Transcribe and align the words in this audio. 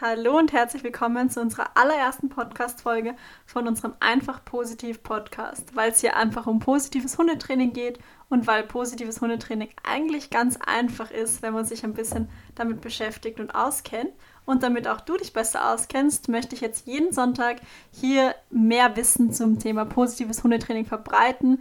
Hallo 0.00 0.38
und 0.38 0.52
herzlich 0.52 0.84
willkommen 0.84 1.28
zu 1.28 1.40
unserer 1.40 1.76
allerersten 1.76 2.28
Podcast-Folge 2.28 3.16
von 3.46 3.66
unserem 3.66 3.94
Einfach 3.98 4.44
Positiv 4.44 5.02
Podcast, 5.02 5.74
weil 5.74 5.90
es 5.90 6.00
hier 6.00 6.14
einfach 6.14 6.46
um 6.46 6.60
positives 6.60 7.18
Hundetraining 7.18 7.72
geht 7.72 7.98
und 8.28 8.46
weil 8.46 8.62
positives 8.62 9.20
Hundetraining 9.20 9.70
eigentlich 9.82 10.30
ganz 10.30 10.56
einfach 10.64 11.10
ist, 11.10 11.42
wenn 11.42 11.52
man 11.52 11.64
sich 11.64 11.82
ein 11.82 11.94
bisschen 11.94 12.28
damit 12.54 12.80
beschäftigt 12.80 13.40
und 13.40 13.56
auskennt. 13.56 14.12
Und 14.46 14.62
damit 14.62 14.86
auch 14.86 15.00
du 15.00 15.16
dich 15.16 15.32
besser 15.32 15.72
auskennst, 15.74 16.28
möchte 16.28 16.54
ich 16.54 16.60
jetzt 16.60 16.86
jeden 16.86 17.12
Sonntag 17.12 17.56
hier 17.90 18.36
mehr 18.50 18.94
Wissen 18.94 19.32
zum 19.32 19.58
Thema 19.58 19.84
positives 19.84 20.44
Hundetraining 20.44 20.86
verbreiten. 20.86 21.60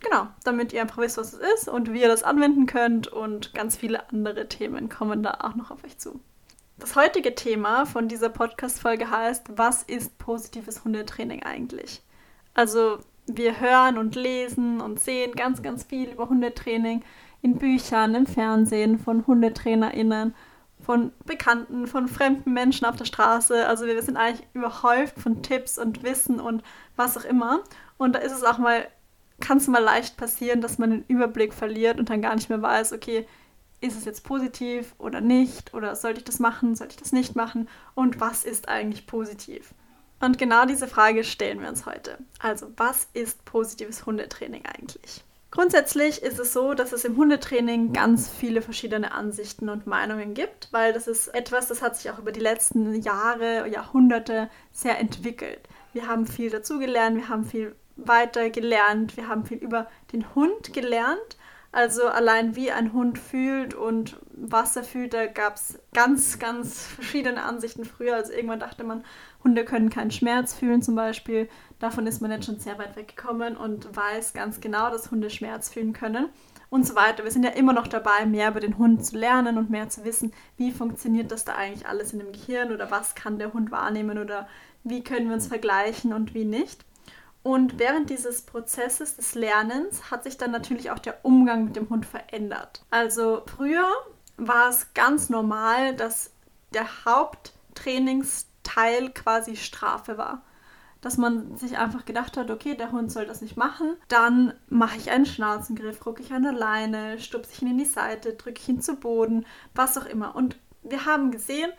Genau, 0.00 0.28
damit 0.42 0.72
ihr 0.72 0.80
einfach 0.80 0.96
wisst, 0.96 1.18
was 1.18 1.34
es 1.34 1.40
ist 1.56 1.68
und 1.68 1.92
wie 1.92 2.00
ihr 2.00 2.08
das 2.08 2.22
anwenden 2.22 2.64
könnt 2.64 3.08
und 3.08 3.52
ganz 3.52 3.76
viele 3.76 4.08
andere 4.08 4.48
Themen 4.48 4.88
kommen 4.88 5.22
da 5.22 5.36
auch 5.42 5.54
noch 5.54 5.70
auf 5.70 5.84
euch 5.84 5.98
zu. 5.98 6.18
Das 6.78 6.96
heutige 6.96 7.36
Thema 7.36 7.86
von 7.86 8.08
dieser 8.08 8.28
Podcast-Folge 8.28 9.08
heißt: 9.08 9.46
Was 9.56 9.84
ist 9.84 10.18
positives 10.18 10.84
Hundetraining 10.84 11.44
eigentlich? 11.44 12.02
Also, 12.52 12.98
wir 13.26 13.60
hören 13.60 13.96
und 13.96 14.16
lesen 14.16 14.80
und 14.80 14.98
sehen 14.98 15.32
ganz, 15.32 15.62
ganz 15.62 15.84
viel 15.84 16.10
über 16.10 16.28
Hundetraining 16.28 17.02
in 17.42 17.58
Büchern, 17.58 18.14
im 18.16 18.26
Fernsehen, 18.26 18.98
von 18.98 19.24
HundetrainerInnen, 19.26 20.34
von 20.80 21.12
Bekannten, 21.24 21.86
von 21.86 22.08
fremden 22.08 22.52
Menschen 22.52 22.86
auf 22.86 22.96
der 22.96 23.04
Straße. 23.04 23.68
Also, 23.68 23.86
wir 23.86 24.02
sind 24.02 24.16
eigentlich 24.16 24.46
überhäuft 24.52 25.20
von 25.20 25.42
Tipps 25.42 25.78
und 25.78 26.02
Wissen 26.02 26.40
und 26.40 26.64
was 26.96 27.16
auch 27.16 27.24
immer. 27.24 27.62
Und 27.98 28.16
da 28.16 28.18
ist 28.18 28.32
es 28.32 28.42
auch 28.42 28.58
mal, 28.58 28.84
kann 29.38 29.58
es 29.58 29.68
mal 29.68 29.82
leicht 29.82 30.16
passieren, 30.16 30.60
dass 30.60 30.78
man 30.78 30.90
den 30.90 31.04
Überblick 31.06 31.54
verliert 31.54 32.00
und 32.00 32.10
dann 32.10 32.20
gar 32.20 32.34
nicht 32.34 32.48
mehr 32.48 32.62
weiß, 32.62 32.92
okay, 32.92 33.28
ist 33.84 33.98
es 33.98 34.04
jetzt 34.06 34.24
positiv 34.24 34.94
oder 34.98 35.20
nicht? 35.20 35.74
Oder 35.74 35.94
sollte 35.94 36.20
ich 36.20 36.24
das 36.24 36.38
machen, 36.38 36.74
sollte 36.74 36.94
ich 36.94 37.02
das 37.02 37.12
nicht 37.12 37.36
machen? 37.36 37.68
Und 37.94 38.20
was 38.20 38.44
ist 38.44 38.68
eigentlich 38.68 39.06
positiv? 39.06 39.74
Und 40.20 40.38
genau 40.38 40.64
diese 40.64 40.88
Frage 40.88 41.22
stellen 41.22 41.60
wir 41.60 41.68
uns 41.68 41.84
heute. 41.84 42.18
Also, 42.38 42.68
was 42.76 43.08
ist 43.12 43.44
positives 43.44 44.06
Hundetraining 44.06 44.62
eigentlich? 44.64 45.22
Grundsätzlich 45.50 46.22
ist 46.22 46.40
es 46.40 46.52
so, 46.52 46.74
dass 46.74 46.92
es 46.92 47.04
im 47.04 47.16
Hundetraining 47.16 47.92
ganz 47.92 48.28
viele 48.28 48.62
verschiedene 48.62 49.12
Ansichten 49.12 49.68
und 49.68 49.86
Meinungen 49.86 50.34
gibt, 50.34 50.68
weil 50.72 50.92
das 50.92 51.06
ist 51.06 51.28
etwas, 51.28 51.68
das 51.68 51.80
hat 51.80 51.96
sich 51.96 52.10
auch 52.10 52.18
über 52.18 52.32
die 52.32 52.40
letzten 52.40 52.94
Jahre, 53.02 53.68
Jahrhunderte 53.68 54.48
sehr 54.72 54.98
entwickelt. 54.98 55.60
Wir 55.92 56.08
haben 56.08 56.26
viel 56.26 56.50
dazugelernt, 56.50 57.16
wir 57.16 57.28
haben 57.28 57.44
viel 57.44 57.76
weiter 57.94 58.50
gelernt, 58.50 59.16
wir 59.16 59.28
haben 59.28 59.44
viel 59.44 59.58
über 59.58 59.86
den 60.12 60.34
Hund 60.34 60.72
gelernt 60.72 61.36
also 61.74 62.06
allein 62.06 62.54
wie 62.54 62.70
ein 62.70 62.92
Hund 62.92 63.18
fühlt 63.18 63.74
und 63.74 64.16
was 64.32 64.76
er 64.76 64.84
fühlt, 64.84 65.12
da 65.12 65.26
gab 65.26 65.56
es 65.56 65.78
ganz, 65.92 66.38
ganz 66.38 66.86
verschiedene 66.86 67.42
Ansichten 67.42 67.84
früher. 67.84 68.14
Also 68.14 68.32
irgendwann 68.32 68.60
dachte 68.60 68.84
man, 68.84 69.04
Hunde 69.42 69.64
können 69.64 69.90
keinen 69.90 70.12
Schmerz 70.12 70.54
fühlen 70.54 70.82
zum 70.82 70.94
Beispiel. 70.94 71.48
Davon 71.80 72.06
ist 72.06 72.22
man 72.22 72.30
jetzt 72.30 72.46
schon 72.46 72.60
sehr 72.60 72.78
weit 72.78 72.94
weggekommen 72.94 73.56
und 73.56 73.94
weiß 73.94 74.34
ganz 74.34 74.60
genau, 74.60 74.88
dass 74.90 75.10
Hunde 75.10 75.30
Schmerz 75.30 75.68
fühlen 75.68 75.92
können 75.92 76.28
und 76.70 76.86
so 76.86 76.94
weiter. 76.94 77.24
Wir 77.24 77.32
sind 77.32 77.44
ja 77.44 77.50
immer 77.50 77.72
noch 77.72 77.88
dabei, 77.88 78.24
mehr 78.24 78.50
über 78.50 78.60
den 78.60 78.78
Hund 78.78 79.04
zu 79.04 79.18
lernen 79.18 79.58
und 79.58 79.68
mehr 79.68 79.88
zu 79.88 80.04
wissen, 80.04 80.32
wie 80.56 80.70
funktioniert 80.70 81.32
das 81.32 81.44
da 81.44 81.56
eigentlich 81.56 81.88
alles 81.88 82.12
in 82.12 82.20
dem 82.20 82.30
Gehirn 82.30 82.72
oder 82.72 82.92
was 82.92 83.16
kann 83.16 83.40
der 83.40 83.52
Hund 83.52 83.72
wahrnehmen 83.72 84.18
oder 84.18 84.48
wie 84.84 85.02
können 85.02 85.26
wir 85.26 85.34
uns 85.34 85.48
vergleichen 85.48 86.12
und 86.12 86.34
wie 86.34 86.44
nicht. 86.44 86.84
Und 87.44 87.78
während 87.78 88.08
dieses 88.08 88.42
Prozesses 88.42 89.16
des 89.16 89.34
Lernens 89.34 90.10
hat 90.10 90.24
sich 90.24 90.38
dann 90.38 90.50
natürlich 90.50 90.90
auch 90.90 90.98
der 90.98 91.26
Umgang 91.26 91.66
mit 91.66 91.76
dem 91.76 91.90
Hund 91.90 92.06
verändert. 92.06 92.86
Also 92.90 93.42
früher 93.46 93.86
war 94.38 94.70
es 94.70 94.94
ganz 94.94 95.28
normal, 95.28 95.94
dass 95.94 96.30
der 96.72 97.04
Haupttrainingsteil 97.04 99.10
quasi 99.10 99.56
Strafe 99.56 100.16
war. 100.16 100.40
Dass 101.02 101.18
man 101.18 101.58
sich 101.58 101.76
einfach 101.76 102.06
gedacht 102.06 102.38
hat, 102.38 102.50
okay, 102.50 102.76
der 102.76 102.92
Hund 102.92 103.12
soll 103.12 103.26
das 103.26 103.42
nicht 103.42 103.58
machen, 103.58 103.98
dann 104.08 104.54
mache 104.70 104.96
ich 104.96 105.10
einen 105.10 105.26
Schnauzengriff, 105.26 106.06
rucke 106.06 106.22
ich 106.22 106.32
an 106.32 106.44
der 106.44 106.52
Leine, 106.52 107.20
stupse 107.20 107.52
ich 107.52 107.60
ihn 107.60 107.72
in 107.72 107.78
die 107.78 107.84
Seite, 107.84 108.32
drücke 108.32 108.62
ich 108.62 108.70
ihn 108.70 108.80
zu 108.80 108.96
Boden, 108.96 109.44
was 109.74 109.98
auch 109.98 110.06
immer. 110.06 110.34
Und 110.34 110.56
wir 110.82 111.04
haben 111.04 111.30
gesehen, 111.30 111.70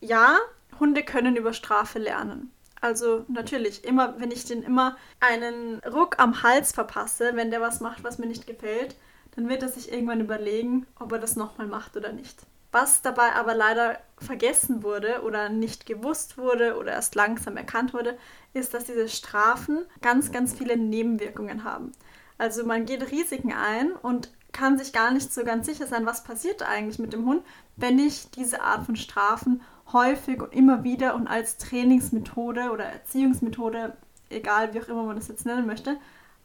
ja, 0.00 0.38
Hunde 0.78 1.02
können 1.02 1.34
über 1.34 1.52
Strafe 1.52 1.98
lernen. 1.98 2.52
Also 2.80 3.24
natürlich, 3.28 3.84
immer, 3.84 4.18
wenn 4.18 4.30
ich 4.30 4.44
den 4.44 4.62
immer 4.62 4.96
einen 5.20 5.80
Ruck 5.80 6.18
am 6.18 6.42
Hals 6.42 6.72
verpasse, 6.72 7.32
wenn 7.34 7.50
der 7.50 7.60
was 7.60 7.80
macht, 7.80 8.02
was 8.04 8.18
mir 8.18 8.26
nicht 8.26 8.46
gefällt, 8.46 8.96
dann 9.36 9.48
wird 9.48 9.62
er 9.62 9.68
sich 9.68 9.92
irgendwann 9.92 10.20
überlegen, 10.20 10.86
ob 10.98 11.12
er 11.12 11.18
das 11.18 11.36
nochmal 11.36 11.66
macht 11.66 11.96
oder 11.96 12.12
nicht. 12.12 12.40
Was 12.72 13.02
dabei 13.02 13.32
aber 13.34 13.54
leider 13.54 13.98
vergessen 14.18 14.82
wurde 14.82 15.22
oder 15.22 15.48
nicht 15.48 15.86
gewusst 15.86 16.38
wurde 16.38 16.76
oder 16.76 16.92
erst 16.92 17.16
langsam 17.16 17.56
erkannt 17.56 17.92
wurde, 17.92 18.16
ist, 18.54 18.74
dass 18.74 18.84
diese 18.84 19.08
Strafen 19.08 19.84
ganz, 20.02 20.30
ganz 20.30 20.54
viele 20.54 20.76
Nebenwirkungen 20.76 21.64
haben. 21.64 21.92
Also 22.38 22.64
man 22.64 22.86
geht 22.86 23.10
Risiken 23.10 23.52
ein 23.52 23.92
und 23.92 24.30
kann 24.52 24.78
sich 24.78 24.92
gar 24.92 25.10
nicht 25.10 25.32
so 25.32 25.44
ganz 25.44 25.66
sicher 25.66 25.86
sein, 25.86 26.06
was 26.06 26.24
passiert 26.24 26.62
eigentlich 26.62 26.98
mit 26.98 27.12
dem 27.12 27.26
Hund, 27.26 27.44
wenn 27.76 27.98
ich 27.98 28.30
diese 28.30 28.62
Art 28.62 28.86
von 28.86 28.96
Strafen 28.96 29.62
häufig 29.92 30.42
und 30.42 30.54
immer 30.54 30.84
wieder 30.84 31.14
und 31.14 31.26
als 31.26 31.56
Trainingsmethode 31.58 32.70
oder 32.70 32.84
Erziehungsmethode, 32.84 33.96
egal 34.28 34.74
wie 34.74 34.80
auch 34.80 34.88
immer 34.88 35.04
man 35.04 35.16
das 35.16 35.28
jetzt 35.28 35.46
nennen 35.46 35.66
möchte, 35.66 35.96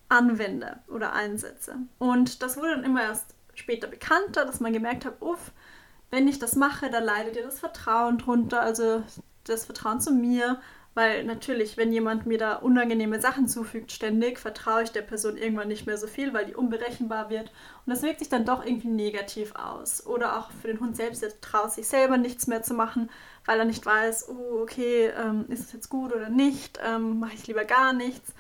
anwende 0.10 0.80
oder 0.88 1.14
einsetze. 1.14 1.76
Und 1.98 2.42
das 2.42 2.58
wurde 2.58 2.76
dann 2.76 2.84
immer 2.84 3.04
erst 3.04 3.36
später 3.54 3.88
bekannter, 3.88 4.46
dass 4.46 4.60
man 4.60 4.74
gemerkt 4.74 5.06
hat, 5.06 5.22
uff, 5.22 5.52
wenn 6.12 6.28
ich 6.28 6.40
das 6.40 6.56
mache, 6.56 6.90
da 6.90 7.00
leidet 7.00 7.36
ihr 7.36 7.44
das 7.44 7.60
Vertrauen 7.60 8.18
drunter, 8.18 8.62
also 8.62 9.04
das 9.44 9.66
Vertrauen 9.66 10.00
zu 10.00 10.12
mir, 10.12 10.60
weil 10.96 11.26
natürlich, 11.26 11.76
wenn 11.76 11.92
jemand 11.92 12.26
mir 12.26 12.38
da 12.38 12.56
unangenehme 12.56 13.20
Sachen 13.20 13.50
zufügt 13.50 13.92
ständig, 13.92 14.40
vertraue 14.40 14.84
ich 14.84 14.92
der 14.92 15.02
Person 15.02 15.36
irgendwann 15.36 15.68
nicht 15.68 15.86
mehr 15.86 15.98
so 15.98 16.08
viel, 16.08 16.34
weil 16.34 16.46
die 16.46 16.56
unberechenbar 16.56 17.30
wird. 17.30 17.52
Und 17.86 17.94
das 17.94 18.02
wirkt 18.02 18.20
sich 18.20 18.30
dann 18.30 18.46
doch 18.46 18.66
irgendwie 18.66 18.88
negativ 18.88 19.54
aus. 19.56 20.08
Oder 20.08 20.40
auch 20.40 20.52
für 20.62 20.68
den 20.68 20.80
Hund 20.80 20.96
selbst, 20.96 21.22
der 21.22 21.40
traut 21.42 21.74
sich 21.74 21.86
selber 21.86 22.18
nichts 22.18 22.48
mehr 22.48 22.64
zu 22.64 22.74
machen, 22.74 23.10
weil 23.46 23.60
er 23.60 23.66
nicht 23.66 23.86
weiß, 23.86 24.30
oh, 24.30 24.62
okay, 24.62 25.12
ähm, 25.22 25.46
ist 25.50 25.66
es 25.66 25.74
jetzt 25.74 25.90
gut 25.90 26.14
oder 26.14 26.30
nicht, 26.30 26.80
ähm, 26.82 27.20
mache 27.20 27.34
ich 27.34 27.46
lieber 27.46 27.66
gar 27.66 27.92
nichts 27.92 28.34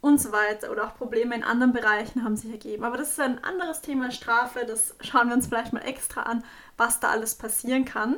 und 0.00 0.20
so 0.20 0.32
weiter. 0.32 0.72
Oder 0.72 0.88
auch 0.88 0.96
Probleme 0.96 1.36
in 1.36 1.44
anderen 1.44 1.72
Bereichen 1.72 2.24
haben 2.24 2.36
sich 2.36 2.50
ergeben. 2.50 2.82
Aber 2.82 2.96
das 2.96 3.10
ist 3.10 3.20
ein 3.20 3.42
anderes 3.44 3.82
Thema 3.82 4.10
Strafe, 4.10 4.66
das 4.66 4.96
schauen 5.00 5.28
wir 5.28 5.36
uns 5.36 5.46
vielleicht 5.46 5.72
mal 5.72 5.82
extra 5.82 6.22
an, 6.22 6.42
was 6.76 6.98
da 6.98 7.10
alles 7.10 7.36
passieren 7.36 7.84
kann. 7.84 8.16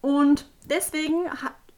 Und 0.00 0.48
deswegen 0.68 1.28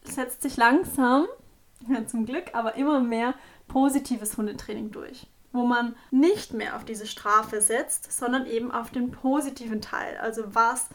setzt 0.05 0.43
sich 0.43 0.57
langsam, 0.57 1.27
ja, 1.89 2.07
zum 2.07 2.27
Glück, 2.27 2.55
aber 2.55 2.75
immer 2.77 3.01
mehr 3.01 3.35
positives 3.69 4.37
Hundetraining 4.37 4.91
durch, 4.91 5.27
wo 5.53 5.65
man 5.65 5.97
nicht 6.11 6.53
mehr 6.53 6.77
auf 6.77 6.85
diese 6.85 7.07
Strafe 7.07 7.61
setzt, 7.61 8.13
sondern 8.13 8.47
eben 8.47 8.71
auf 8.71 8.91
den 8.91 9.11
positiven 9.11 9.81
Teil. 9.81 10.17
Also 10.19 10.55
was 10.55 10.89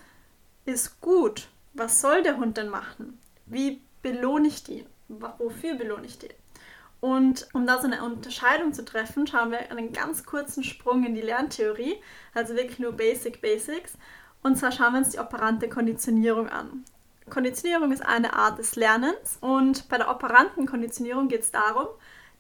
ist 0.66 1.02
gut? 1.02 1.50
Was 1.74 2.02
soll 2.02 2.24
der 2.24 2.38
Hund 2.38 2.58
denn 2.58 2.70
machen? 2.70 3.20
Wie 3.46 3.82
belohne 4.02 4.48
ich 4.48 4.64
den? 4.64 4.86
Wofür 5.08 5.76
belohne 5.76 6.06
ich 6.06 6.20
den? 6.20 6.34
Und 7.02 7.48
um 7.54 7.66
da 7.66 7.80
so 7.80 7.88
eine 7.88 8.04
Unterscheidung 8.04 8.74
zu 8.74 8.84
treffen, 8.84 9.26
schauen 9.26 9.52
wir 9.52 9.72
einen 9.72 9.94
ganz 9.94 10.26
kurzen 10.26 10.64
Sprung 10.64 11.06
in 11.06 11.16
die 11.16 11.22
Lerntheorie, 11.22 11.96
also 12.34 12.56
wirklich 12.56 12.80
nur 12.80 12.92
Basic 12.92 13.42
Basics. 13.42 13.94
Und 14.44 14.58
zwar 14.58 14.72
schauen 14.72 14.94
wir 14.94 15.00
uns 15.00 15.10
die 15.10 15.20
operante 15.20 15.70
Konditionierung 15.70 16.50
an. 16.50 16.84
Konditionierung 17.30 17.92
ist 17.92 18.06
eine 18.06 18.34
Art 18.34 18.60
des 18.60 18.76
Lernens 18.76 19.38
und 19.42 19.88
bei 19.90 19.98
der 19.98 20.10
operanten 20.10 20.66
Konditionierung 20.66 21.28
geht 21.28 21.42
es 21.42 21.52
darum, 21.52 21.88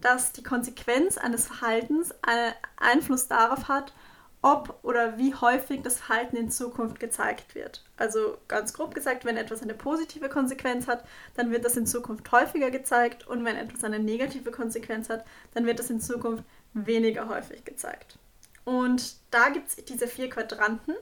dass 0.01 0.31
die 0.31 0.43
Konsequenz 0.43 1.17
eines 1.17 1.47
Verhaltens 1.47 2.13
einen 2.21 2.53
Einfluss 2.77 3.27
darauf 3.27 3.67
hat, 3.67 3.93
ob 4.41 4.79
oder 4.83 5.17
wie 5.17 5.35
häufig 5.35 5.81
das 5.81 5.99
Verhalten 5.99 6.37
in 6.37 6.49
Zukunft 6.49 6.99
gezeigt 6.99 7.55
wird. 7.55 7.83
Also 7.97 8.37
ganz 8.47 8.73
grob 8.73 8.95
gesagt, 8.95 9.25
wenn 9.25 9.35
etwas 9.35 9.61
eine 9.61 9.73
positive 9.73 10.29
Konsequenz 10.29 10.87
hat, 10.87 11.03
dann 11.35 11.51
wird 11.51 11.65
das 11.65 11.75
in 11.75 11.85
Zukunft 11.85 12.31
häufiger 12.31 12.71
gezeigt 12.71 13.27
und 13.27 13.43
wenn 13.43 13.57
etwas 13.57 13.83
eine 13.83 13.99
negative 13.99 14.51
Konsequenz 14.51 15.09
hat, 15.09 15.25
dann 15.53 15.65
wird 15.65 15.79
das 15.79 15.89
in 15.89 15.99
Zukunft 15.99 16.45
weniger 16.73 17.27
häufig 17.27 17.65
gezeigt. 17.65 18.17
Und 18.63 19.15
da 19.31 19.49
gibt 19.49 19.67
es 19.67 19.75
diese 19.83 20.07
vier 20.07 20.29
Quadranten 20.29 20.95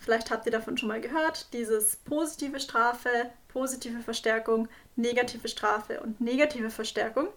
Vielleicht 0.00 0.30
habt 0.30 0.46
ihr 0.46 0.52
davon 0.52 0.78
schon 0.78 0.88
mal 0.88 1.00
gehört, 1.00 1.52
dieses 1.52 1.96
positive 1.96 2.58
Strafe, 2.58 3.30
positive 3.48 4.00
Verstärkung, 4.00 4.66
negative 4.96 5.46
Strafe 5.46 6.00
und 6.00 6.22
negative 6.22 6.70
Verstärkung. 6.70 7.28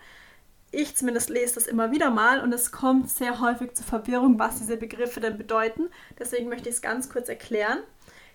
Ich 0.71 0.95
zumindest 0.95 1.29
lese 1.29 1.55
das 1.55 1.67
immer 1.67 1.91
wieder 1.91 2.09
mal 2.09 2.39
und 2.39 2.53
es 2.53 2.71
kommt 2.71 3.09
sehr 3.09 3.41
häufig 3.41 3.73
zur 3.73 3.85
Verwirrung, 3.85 4.39
was 4.39 4.59
diese 4.59 4.77
Begriffe 4.77 5.19
denn 5.19 5.37
bedeuten. 5.37 5.89
Deswegen 6.17 6.47
möchte 6.47 6.69
ich 6.69 6.75
es 6.75 6.81
ganz 6.81 7.09
kurz 7.09 7.27
erklären. 7.27 7.79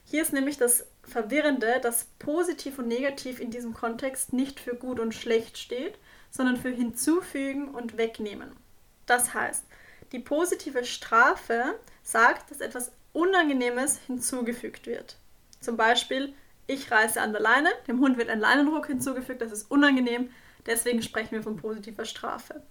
Hier 0.04 0.20
ist 0.20 0.34
nämlich 0.34 0.58
das 0.58 0.86
Verwirrende, 1.04 1.80
dass 1.82 2.04
positiv 2.18 2.78
und 2.78 2.88
negativ 2.88 3.40
in 3.40 3.50
diesem 3.50 3.72
Kontext 3.72 4.34
nicht 4.34 4.60
für 4.60 4.74
gut 4.74 5.00
und 5.00 5.14
schlecht 5.14 5.56
steht, 5.56 5.98
sondern 6.30 6.58
für 6.58 6.70
hinzufügen 6.70 7.68
und 7.68 7.96
wegnehmen. 7.96 8.50
Das 9.06 9.32
heißt, 9.32 9.64
die 10.12 10.18
positive 10.18 10.84
Strafe 10.84 11.78
sagt, 12.02 12.50
dass 12.50 12.60
etwas 12.60 12.92
Unangenehmes 13.18 13.98
hinzugefügt 14.06 14.86
wird. 14.86 15.16
Zum 15.60 15.76
Beispiel, 15.76 16.34
ich 16.68 16.88
reiße 16.88 17.20
an 17.20 17.32
der 17.32 17.42
Leine, 17.42 17.68
dem 17.88 17.98
Hund 17.98 18.16
wird 18.16 18.30
ein 18.30 18.38
Leinenruck 18.38 18.86
hinzugefügt, 18.86 19.42
das 19.42 19.50
ist 19.50 19.68
unangenehm, 19.72 20.30
deswegen 20.66 21.02
sprechen 21.02 21.32
wir 21.32 21.42
von 21.42 21.56
positiver 21.56 22.04
Strafe. 22.04 22.62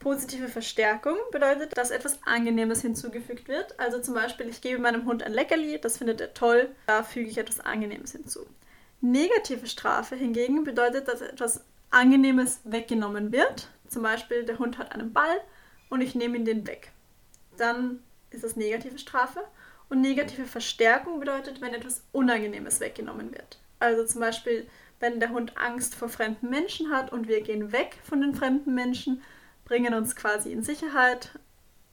Positive 0.00 0.48
Verstärkung 0.48 1.16
bedeutet, 1.30 1.76
dass 1.78 1.92
etwas 1.92 2.18
Angenehmes 2.24 2.82
hinzugefügt 2.82 3.46
wird. 3.46 3.78
Also 3.78 4.00
zum 4.00 4.14
Beispiel, 4.14 4.48
ich 4.48 4.60
gebe 4.60 4.82
meinem 4.82 5.06
Hund 5.06 5.22
ein 5.22 5.32
Leckerli, 5.32 5.80
das 5.80 5.98
findet 5.98 6.20
er 6.20 6.34
toll, 6.34 6.74
da 6.88 7.04
füge 7.04 7.30
ich 7.30 7.38
etwas 7.38 7.60
Angenehmes 7.60 8.10
hinzu. 8.12 8.46
Negative 9.00 9.68
Strafe 9.68 10.16
hingegen 10.16 10.64
bedeutet, 10.64 11.06
dass 11.06 11.20
etwas 11.20 11.62
Angenehmes 11.90 12.60
weggenommen 12.64 13.30
wird. 13.30 13.68
Zum 13.88 14.02
Beispiel, 14.02 14.44
der 14.44 14.58
Hund 14.58 14.76
hat 14.76 14.90
einen 14.90 15.12
Ball 15.12 15.40
und 15.88 16.00
ich 16.00 16.16
nehme 16.16 16.36
ihn 16.36 16.44
den 16.44 16.66
weg. 16.66 16.90
Dann 17.56 18.02
ist 18.30 18.42
das 18.42 18.56
negative 18.56 18.98
Strafe. 18.98 19.40
Und 19.88 20.00
negative 20.00 20.46
Verstärkung 20.46 21.20
bedeutet, 21.20 21.60
wenn 21.60 21.74
etwas 21.74 22.02
Unangenehmes 22.12 22.80
weggenommen 22.80 23.32
wird. 23.32 23.58
Also 23.78 24.04
zum 24.04 24.20
Beispiel, 24.20 24.66
wenn 25.00 25.20
der 25.20 25.30
Hund 25.30 25.56
Angst 25.56 25.94
vor 25.94 26.08
fremden 26.08 26.48
Menschen 26.48 26.90
hat 26.90 27.12
und 27.12 27.28
wir 27.28 27.42
gehen 27.42 27.72
weg 27.72 27.98
von 28.02 28.20
den 28.20 28.34
fremden 28.34 28.74
Menschen, 28.74 29.22
bringen 29.64 29.94
uns 29.94 30.16
quasi 30.16 30.52
in 30.52 30.62
Sicherheit, 30.62 31.38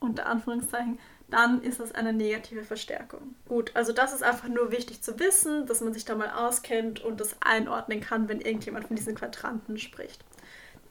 unter 0.00 0.26
Anführungszeichen, 0.26 0.98
dann 1.28 1.62
ist 1.62 1.80
das 1.80 1.92
eine 1.92 2.12
negative 2.12 2.62
Verstärkung. 2.62 3.34
Gut, 3.48 3.70
also 3.74 3.92
das 3.92 4.12
ist 4.12 4.22
einfach 4.22 4.48
nur 4.48 4.70
wichtig 4.70 5.02
zu 5.02 5.18
wissen, 5.18 5.66
dass 5.66 5.80
man 5.80 5.94
sich 5.94 6.04
da 6.04 6.14
mal 6.14 6.30
auskennt 6.30 7.02
und 7.02 7.20
das 7.20 7.36
einordnen 7.40 8.00
kann, 8.00 8.28
wenn 8.28 8.40
irgendjemand 8.40 8.86
von 8.86 8.96
diesen 8.96 9.14
Quadranten 9.14 9.78
spricht. 9.78 10.22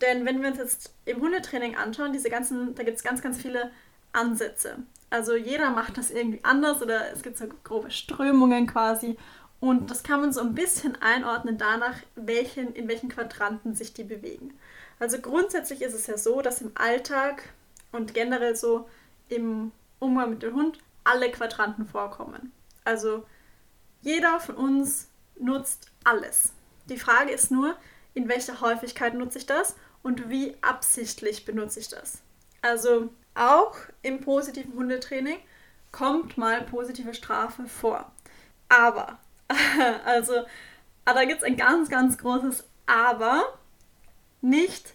Denn 0.01 0.25
wenn 0.25 0.42
wir 0.42 0.50
uns 0.50 0.57
jetzt 0.57 0.95
im 1.06 1.21
Hundetraining 1.21 1.75
anschauen, 1.75 2.12
diese 2.12 2.31
ganzen, 2.31 2.74
da 2.74 2.83
gibt 2.83 2.97
es 2.97 3.04
ganz, 3.04 3.21
ganz 3.21 3.39
viele 3.39 3.71
Ansätze. 4.13 4.77
Also 5.11 5.35
jeder 5.35 5.69
macht 5.69 5.97
das 5.97 6.09
irgendwie 6.09 6.43
anders 6.43 6.81
oder 6.81 7.11
es 7.11 7.21
gibt 7.21 7.37
so 7.37 7.45
grobe 7.63 7.91
Strömungen 7.91 8.65
quasi. 8.65 9.17
Und 9.59 9.91
das 9.91 10.01
kann 10.01 10.21
man 10.21 10.33
so 10.33 10.39
ein 10.39 10.55
bisschen 10.55 10.99
einordnen 11.01 11.57
danach, 11.57 11.97
welchen, 12.15 12.73
in 12.73 12.87
welchen 12.87 13.09
Quadranten 13.09 13.75
sich 13.75 13.93
die 13.93 14.05
bewegen. 14.05 14.57
Also 14.99 15.19
grundsätzlich 15.19 15.81
ist 15.81 15.93
es 15.93 16.07
ja 16.07 16.17
so, 16.17 16.41
dass 16.41 16.61
im 16.61 16.71
Alltag 16.75 17.43
und 17.91 18.13
generell 18.13 18.55
so 18.55 18.89
im 19.27 19.71
Umgang 19.99 20.31
mit 20.31 20.43
dem 20.43 20.55
Hund 20.55 20.79
alle 21.03 21.29
Quadranten 21.29 21.85
vorkommen. 21.85 22.51
Also 22.85 23.25
jeder 24.01 24.39
von 24.39 24.55
uns 24.55 25.09
nutzt 25.37 25.91
alles. 26.05 26.53
Die 26.89 26.97
Frage 26.97 27.31
ist 27.31 27.51
nur, 27.51 27.75
in 28.13 28.29
welcher 28.29 28.61
Häufigkeit 28.61 29.13
nutze 29.13 29.39
ich 29.39 29.45
das 29.45 29.75
und 30.03 30.29
wie 30.29 30.55
absichtlich 30.61 31.45
benutze 31.45 31.79
ich 31.81 31.89
das. 31.89 32.21
Also 32.61 33.09
auch 33.36 33.75
im 34.01 34.22
positiven 34.22 34.74
Hundetraining 34.74 35.39
kommt 35.92 36.38
mal 36.38 36.62
positive 36.63 37.13
Strafe 37.13 37.68
vor. 37.68 38.12
Aber, 38.69 39.19
also, 40.06 40.45
da 41.06 41.25
gibt 41.25 41.42
es 41.42 41.44
ein 41.44 41.57
ganz, 41.57 41.89
ganz 41.89 42.18
großes 42.18 42.63
Aber, 42.86 43.57
nicht 44.42 44.94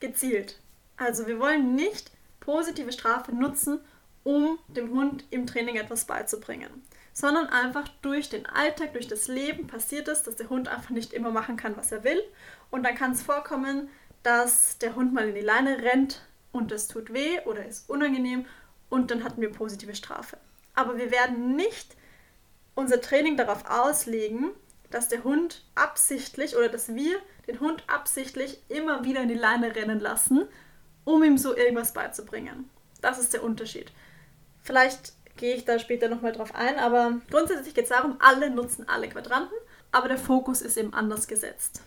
gezielt. 0.00 0.60
Also 0.96 1.26
wir 1.26 1.40
wollen 1.40 1.74
nicht 1.74 2.12
positive 2.40 2.92
Strafe 2.92 3.34
nutzen, 3.34 3.80
um 4.22 4.58
dem 4.68 4.90
Hund 4.90 5.24
im 5.30 5.46
Training 5.46 5.76
etwas 5.76 6.04
beizubringen, 6.04 6.70
sondern 7.12 7.46
einfach 7.48 7.88
durch 8.02 8.28
den 8.28 8.46
Alltag, 8.46 8.92
durch 8.92 9.08
das 9.08 9.28
Leben 9.28 9.66
passiert 9.66 10.08
es, 10.08 10.22
dass 10.22 10.36
der 10.36 10.48
Hund 10.48 10.68
einfach 10.68 10.90
nicht 10.90 11.12
immer 11.12 11.30
machen 11.30 11.56
kann, 11.56 11.76
was 11.76 11.92
er 11.92 12.04
will. 12.04 12.22
Und 12.70 12.84
dann 12.84 12.94
kann 12.94 13.12
es 13.12 13.22
vorkommen, 13.22 13.88
dass 14.22 14.78
der 14.78 14.94
Hund 14.94 15.12
mal 15.12 15.28
in 15.28 15.34
die 15.34 15.40
Leine 15.40 15.82
rennt, 15.82 16.22
und 16.54 16.70
es 16.70 16.86
tut 16.88 17.12
weh 17.12 17.40
oder 17.46 17.66
ist 17.66 17.90
unangenehm 17.90 18.46
und 18.88 19.10
dann 19.10 19.24
hatten 19.24 19.40
wir 19.40 19.50
positive 19.50 19.94
Strafe. 19.94 20.38
Aber 20.74 20.96
wir 20.96 21.10
werden 21.10 21.56
nicht 21.56 21.96
unser 22.76 23.00
Training 23.00 23.36
darauf 23.36 23.68
auslegen, 23.68 24.50
dass 24.90 25.08
der 25.08 25.24
Hund 25.24 25.64
absichtlich 25.74 26.56
oder 26.56 26.68
dass 26.68 26.94
wir 26.94 27.16
den 27.48 27.58
Hund 27.58 27.82
absichtlich 27.88 28.62
immer 28.68 29.04
wieder 29.04 29.22
in 29.22 29.28
die 29.28 29.34
Leine 29.34 29.74
rennen 29.74 29.98
lassen, 29.98 30.46
um 31.04 31.24
ihm 31.24 31.38
so 31.38 31.56
irgendwas 31.56 31.92
beizubringen. 31.92 32.70
Das 33.00 33.18
ist 33.18 33.32
der 33.34 33.42
Unterschied. 33.42 33.90
Vielleicht 34.62 35.12
gehe 35.36 35.56
ich 35.56 35.64
da 35.64 35.80
später 35.80 36.08
nochmal 36.08 36.32
drauf 36.32 36.54
ein, 36.54 36.78
aber 36.78 37.20
grundsätzlich 37.30 37.74
geht 37.74 37.84
es 37.84 37.90
darum, 37.90 38.16
alle 38.20 38.48
nutzen 38.50 38.88
alle 38.88 39.08
Quadranten, 39.08 39.56
aber 39.90 40.06
der 40.06 40.18
Fokus 40.18 40.62
ist 40.62 40.76
eben 40.76 40.94
anders 40.94 41.26
gesetzt. 41.26 41.82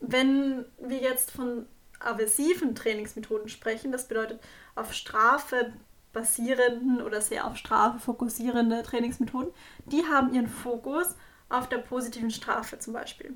Wenn 0.00 0.66
wir 0.78 0.98
jetzt 0.98 1.30
von 1.30 1.66
aversiven 2.00 2.74
Trainingsmethoden 2.74 3.48
sprechen. 3.48 3.92
Das 3.92 4.08
bedeutet 4.08 4.40
auf 4.74 4.92
Strafe 4.92 5.72
basierenden 6.12 7.00
oder 7.02 7.20
sehr 7.20 7.46
auf 7.46 7.56
Strafe 7.56 7.98
fokussierende 8.00 8.82
Trainingsmethoden. 8.82 9.52
Die 9.86 10.04
haben 10.06 10.34
ihren 10.34 10.48
Fokus 10.48 11.14
auf 11.48 11.68
der 11.68 11.78
positiven 11.78 12.30
Strafe 12.30 12.78
zum 12.78 12.94
Beispiel. 12.94 13.34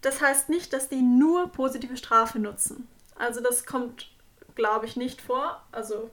Das 0.00 0.20
heißt 0.20 0.48
nicht, 0.48 0.72
dass 0.72 0.88
die 0.88 1.02
nur 1.02 1.50
positive 1.50 1.96
Strafe 1.96 2.38
nutzen. 2.38 2.88
Also 3.16 3.40
das 3.40 3.66
kommt, 3.66 4.12
glaube 4.54 4.86
ich, 4.86 4.96
nicht 4.96 5.20
vor. 5.20 5.62
Also 5.72 6.10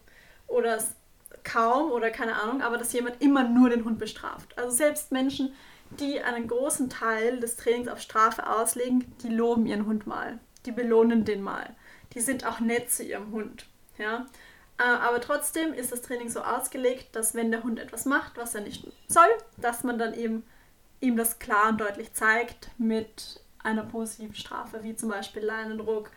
oder 0.48 0.80
kaum 1.44 1.92
oder 1.92 2.10
keine 2.10 2.42
Ahnung, 2.42 2.62
aber 2.63 2.77
dass 2.77 2.94
jemand 2.94 3.22
immer 3.22 3.44
nur 3.44 3.69
den 3.69 3.86
Hund 3.86 4.00
bestraft. 4.00 4.57
Also 4.57 4.72
selbst 4.75 5.12
Menschen, 5.12 5.54
die 6.00 6.19
einen 6.22 6.48
großen 6.48 6.89
Teil 6.89 7.39
des 7.39 7.57
Trainings 7.57 7.88
auf 7.88 8.01
Strafe 8.01 8.50
auslegen, 8.50 9.13
die 9.22 9.30
loben 9.30 9.68
ihren 9.68 9.86
Hund 9.86 10.07
mal 10.07 10.39
die 10.65 10.71
belohnen 10.71 11.25
den 11.25 11.41
mal. 11.41 11.75
Die 12.13 12.21
sind 12.21 12.45
auch 12.45 12.59
nett 12.59 12.91
zu 12.91 13.03
ihrem 13.03 13.31
Hund. 13.31 13.65
Ja? 13.97 14.25
Äh, 14.77 14.83
aber 14.83 15.21
trotzdem 15.21 15.73
ist 15.73 15.91
das 15.91 16.01
Training 16.01 16.29
so 16.29 16.41
ausgelegt, 16.41 17.15
dass 17.15 17.35
wenn 17.35 17.51
der 17.51 17.63
Hund 17.63 17.79
etwas 17.79 18.06
macht, 18.06 18.38
was 18.38 18.56
er 18.56 18.62
nicht 18.62 18.85
soll, 19.07 19.27
dass 19.57 19.83
man 19.83 19.97
dann 19.97 20.13
eben 20.13 20.44
ihm 21.00 21.17
das 21.17 21.39
klar 21.39 21.69
und 21.69 21.81
deutlich 21.81 22.13
zeigt 22.13 22.69
mit 22.77 23.41
einer 23.63 23.83
positiven 23.83 24.35
Strafe, 24.35 24.83
wie 24.83 24.95
zum 24.95 25.09
Beispiel 25.09 25.44
Leinendruck 25.44 26.09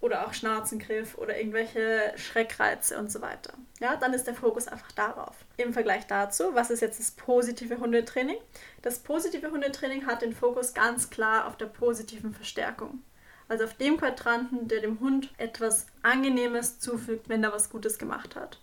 oder 0.00 0.26
auch 0.26 0.32
Schnauzengriff 0.32 1.18
oder 1.18 1.36
irgendwelche 1.38 2.12
Schreckreize 2.16 2.98
und 2.98 3.10
so 3.10 3.20
weiter. 3.20 3.54
Ja, 3.80 3.96
dann 3.96 4.14
ist 4.14 4.26
der 4.26 4.34
Fokus 4.34 4.68
einfach 4.68 4.92
darauf. 4.92 5.34
Im 5.56 5.72
Vergleich 5.72 6.06
dazu, 6.06 6.54
was 6.54 6.70
ist 6.70 6.80
jetzt 6.80 7.00
das 7.00 7.10
positive 7.10 7.78
Hundetraining? 7.78 8.38
Das 8.82 9.00
positive 9.00 9.50
Hundetraining 9.50 10.06
hat 10.06 10.22
den 10.22 10.34
Fokus 10.34 10.72
ganz 10.72 11.10
klar 11.10 11.46
auf 11.46 11.56
der 11.56 11.66
positiven 11.66 12.32
Verstärkung. 12.32 13.02
Also 13.48 13.64
auf 13.64 13.74
dem 13.74 13.96
Quadranten, 13.96 14.68
der 14.68 14.80
dem 14.80 15.00
Hund 15.00 15.30
etwas 15.38 15.86
Angenehmes 16.02 16.78
zufügt, 16.78 17.28
wenn 17.28 17.42
er 17.42 17.52
was 17.52 17.70
Gutes 17.70 17.98
gemacht 17.98 18.36
hat. 18.36 18.60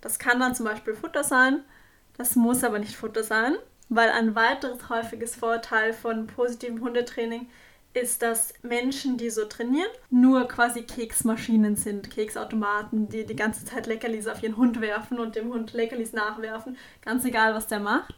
Das 0.00 0.18
kann 0.18 0.38
dann 0.38 0.54
zum 0.54 0.66
Beispiel 0.66 0.94
Futter 0.94 1.24
sein, 1.24 1.64
das 2.16 2.36
muss 2.36 2.62
aber 2.62 2.78
nicht 2.78 2.96
Futter 2.96 3.24
sein, 3.24 3.56
weil 3.88 4.10
ein 4.10 4.34
weiteres 4.34 4.88
häufiges 4.88 5.34
Vorteil 5.34 5.92
von 5.92 6.26
positivem 6.26 6.80
Hundetraining 6.80 7.48
ist, 7.94 8.22
dass 8.22 8.52
Menschen, 8.62 9.16
die 9.16 9.30
so 9.30 9.46
trainieren, 9.46 9.90
nur 10.10 10.46
quasi 10.46 10.82
Keksmaschinen 10.82 11.74
sind, 11.74 12.10
Keksautomaten, 12.10 13.08
die 13.08 13.24
die 13.24 13.36
ganze 13.36 13.64
Zeit 13.64 13.86
Leckerlis 13.86 14.26
auf 14.26 14.42
ihren 14.42 14.56
Hund 14.56 14.80
werfen 14.80 15.18
und 15.18 15.36
dem 15.36 15.52
Hund 15.52 15.72
Leckerlis 15.72 16.12
nachwerfen, 16.12 16.76
ganz 17.02 17.24
egal, 17.24 17.54
was 17.54 17.66
der 17.66 17.80
macht. 17.80 18.14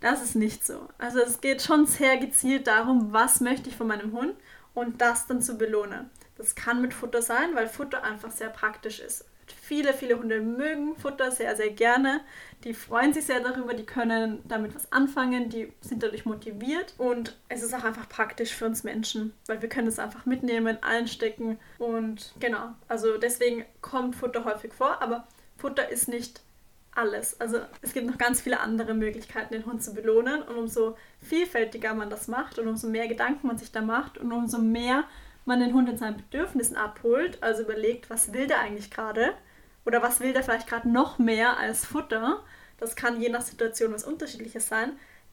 Das 0.00 0.22
ist 0.22 0.36
nicht 0.36 0.66
so. 0.66 0.88
Also 0.98 1.20
es 1.20 1.40
geht 1.40 1.62
schon 1.62 1.86
sehr 1.86 2.16
gezielt 2.16 2.66
darum, 2.66 3.12
was 3.12 3.40
möchte 3.40 3.68
ich 3.68 3.76
von 3.76 3.86
meinem 3.86 4.12
Hund 4.12 4.34
und 4.74 5.00
das 5.00 5.26
dann 5.26 5.42
zu 5.42 5.56
belohnen. 5.56 6.10
Das 6.36 6.54
kann 6.54 6.82
mit 6.82 6.92
Futter 6.92 7.22
sein, 7.22 7.54
weil 7.54 7.68
Futter 7.68 8.02
einfach 8.02 8.30
sehr 8.30 8.48
praktisch 8.48 9.00
ist. 9.00 9.24
Viele, 9.60 9.92
viele 9.92 10.18
Hunde 10.18 10.40
mögen 10.40 10.96
Futter 10.96 11.30
sehr, 11.30 11.54
sehr 11.54 11.70
gerne. 11.70 12.20
Die 12.64 12.74
freuen 12.74 13.12
sich 13.12 13.26
sehr 13.26 13.40
darüber, 13.40 13.74
die 13.74 13.84
können 13.84 14.42
damit 14.48 14.74
was 14.74 14.90
anfangen, 14.90 15.50
die 15.50 15.72
sind 15.80 16.02
dadurch 16.02 16.24
motiviert 16.24 16.94
und 16.96 17.36
es 17.48 17.62
ist 17.62 17.74
auch 17.74 17.84
einfach 17.84 18.08
praktisch 18.08 18.54
für 18.54 18.66
uns 18.66 18.84
Menschen, 18.84 19.34
weil 19.46 19.60
wir 19.60 19.68
können 19.68 19.86
es 19.86 19.98
einfach 19.98 20.24
mitnehmen, 20.24 20.78
einstecken 20.82 21.58
und 21.78 22.32
genau, 22.40 22.70
also 22.88 23.18
deswegen 23.18 23.66
kommt 23.82 24.16
Futter 24.16 24.44
häufig 24.44 24.72
vor, 24.72 25.02
aber 25.02 25.26
Futter 25.58 25.90
ist 25.90 26.08
nicht 26.08 26.40
alles. 26.94 27.40
Also 27.40 27.58
es 27.82 27.92
gibt 27.92 28.06
noch 28.06 28.18
ganz 28.18 28.40
viele 28.40 28.60
andere 28.60 28.94
Möglichkeiten, 28.94 29.52
den 29.52 29.66
Hund 29.66 29.82
zu 29.82 29.94
belohnen. 29.94 30.42
Und 30.42 30.56
umso 30.56 30.96
vielfältiger 31.20 31.94
man 31.94 32.10
das 32.10 32.28
macht 32.28 32.58
und 32.58 32.68
umso 32.68 32.88
mehr 32.88 33.08
Gedanken 33.08 33.46
man 33.46 33.58
sich 33.58 33.72
da 33.72 33.82
macht 33.82 34.18
und 34.18 34.32
umso 34.32 34.58
mehr 34.58 35.04
man 35.44 35.60
den 35.60 35.74
Hund 35.74 35.88
in 35.88 35.98
seinen 35.98 36.16
Bedürfnissen 36.16 36.76
abholt, 36.76 37.42
also 37.42 37.62
überlegt, 37.62 38.08
was 38.10 38.32
will 38.32 38.46
der 38.46 38.60
eigentlich 38.60 38.90
gerade 38.90 39.34
oder 39.84 40.02
was 40.02 40.20
will 40.20 40.32
der 40.32 40.42
vielleicht 40.42 40.68
gerade 40.68 40.88
noch 40.88 41.18
mehr 41.18 41.58
als 41.58 41.84
Futter, 41.84 42.42
das 42.78 42.96
kann 42.96 43.20
je 43.20 43.28
nach 43.28 43.42
Situation 43.42 43.92
was 43.92 44.04
unterschiedliches 44.04 44.68
sein, 44.68 44.92